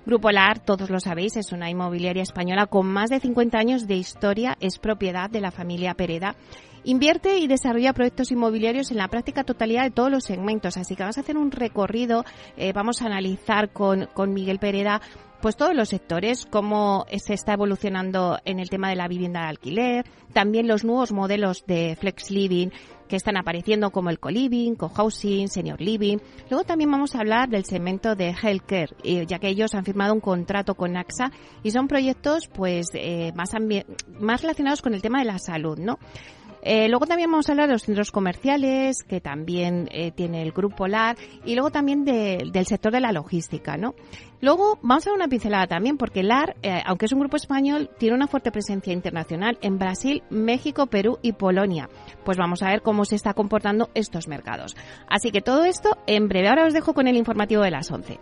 Grupo 0.06 0.30
LAR, 0.30 0.58
todos 0.58 0.90
lo 0.90 1.00
sabéis, 1.00 1.34
es 1.36 1.52
una 1.52 1.70
inmobiliaria 1.70 2.22
española 2.22 2.66
con 2.66 2.86
más 2.86 3.08
de 3.08 3.20
50 3.20 3.56
años 3.56 3.86
de 3.86 3.94
historia, 3.94 4.54
es 4.60 4.78
propiedad 4.78 5.30
de 5.30 5.40
la 5.40 5.50
familia 5.50 5.94
Pereda. 5.94 6.36
Invierte 6.84 7.38
y 7.38 7.46
desarrolla 7.46 7.94
proyectos 7.94 8.30
inmobiliarios 8.30 8.90
en 8.90 8.98
la 8.98 9.08
práctica 9.08 9.44
totalidad 9.44 9.84
de 9.84 9.90
todos 9.90 10.10
los 10.10 10.24
segmentos, 10.24 10.76
así 10.76 10.94
que 10.94 11.04
vamos 11.04 11.16
a 11.16 11.22
hacer 11.22 11.38
un 11.38 11.50
recorrido, 11.50 12.26
eh, 12.58 12.74
vamos 12.74 13.00
a 13.00 13.06
analizar 13.06 13.72
con, 13.72 14.06
con 14.12 14.34
Miguel 14.34 14.58
Pereda 14.58 15.00
pues 15.44 15.58
todos 15.58 15.74
los 15.74 15.90
sectores, 15.90 16.46
cómo 16.46 17.04
se 17.18 17.34
está 17.34 17.52
evolucionando 17.52 18.38
en 18.46 18.60
el 18.60 18.70
tema 18.70 18.88
de 18.88 18.96
la 18.96 19.08
vivienda 19.08 19.42
de 19.42 19.48
alquiler, 19.48 20.06
también 20.32 20.66
los 20.66 20.84
nuevos 20.84 21.12
modelos 21.12 21.66
de 21.66 21.98
flex 22.00 22.30
living 22.30 22.68
que 23.08 23.16
están 23.16 23.36
apareciendo 23.36 23.90
como 23.90 24.08
el 24.08 24.18
co-living, 24.18 24.74
co-housing, 24.74 25.48
senior 25.48 25.78
living. 25.82 26.16
Luego 26.48 26.64
también 26.64 26.90
vamos 26.90 27.14
a 27.14 27.18
hablar 27.18 27.50
del 27.50 27.66
segmento 27.66 28.14
de 28.14 28.30
healthcare, 28.30 28.96
ya 29.26 29.38
que 29.38 29.48
ellos 29.48 29.74
han 29.74 29.84
firmado 29.84 30.14
un 30.14 30.20
contrato 30.20 30.76
con 30.76 30.96
AXA 30.96 31.30
y 31.62 31.72
son 31.72 31.88
proyectos 31.88 32.48
pues 32.48 32.86
eh, 32.94 33.30
más, 33.34 33.50
más 34.18 34.40
relacionados 34.40 34.80
con 34.80 34.94
el 34.94 35.02
tema 35.02 35.18
de 35.18 35.26
la 35.26 35.38
salud, 35.38 35.78
¿no? 35.78 35.98
Eh, 36.64 36.88
luego 36.88 37.06
también 37.06 37.30
vamos 37.30 37.48
a 37.48 37.52
hablar 37.52 37.68
de 37.68 37.74
los 37.74 37.82
centros 37.82 38.10
comerciales, 38.10 39.02
que 39.04 39.20
también 39.20 39.88
eh, 39.92 40.12
tiene 40.12 40.42
el 40.42 40.52
Grupo 40.52 40.88
LAR, 40.88 41.16
y 41.44 41.54
luego 41.54 41.70
también 41.70 42.04
del 42.04 42.66
sector 42.66 42.90
de 42.90 43.00
la 43.00 43.12
logística, 43.12 43.76
¿no? 43.76 43.94
Luego 44.40 44.78
vamos 44.82 45.06
a 45.06 45.10
dar 45.10 45.16
una 45.16 45.28
pincelada 45.28 45.66
también, 45.66 45.98
porque 45.98 46.22
LAR, 46.22 46.56
eh, 46.62 46.82
aunque 46.86 47.04
es 47.06 47.12
un 47.12 47.20
grupo 47.20 47.36
español, 47.36 47.90
tiene 47.98 48.14
una 48.14 48.26
fuerte 48.26 48.50
presencia 48.50 48.92
internacional 48.92 49.58
en 49.60 49.78
Brasil, 49.78 50.22
México, 50.30 50.86
Perú 50.86 51.18
y 51.22 51.32
Polonia. 51.32 51.88
Pues 52.24 52.38
vamos 52.38 52.62
a 52.62 52.68
ver 52.68 52.80
cómo 52.80 53.04
se 53.04 53.16
está 53.16 53.34
comportando 53.34 53.90
estos 53.94 54.26
mercados. 54.26 54.74
Así 55.06 55.30
que 55.30 55.42
todo 55.42 55.64
esto 55.64 55.98
en 56.06 56.28
breve. 56.28 56.48
Ahora 56.48 56.66
os 56.66 56.74
dejo 56.74 56.94
con 56.94 57.08
el 57.08 57.16
informativo 57.16 57.62
de 57.62 57.70
las 57.70 57.90
11. 57.90 58.18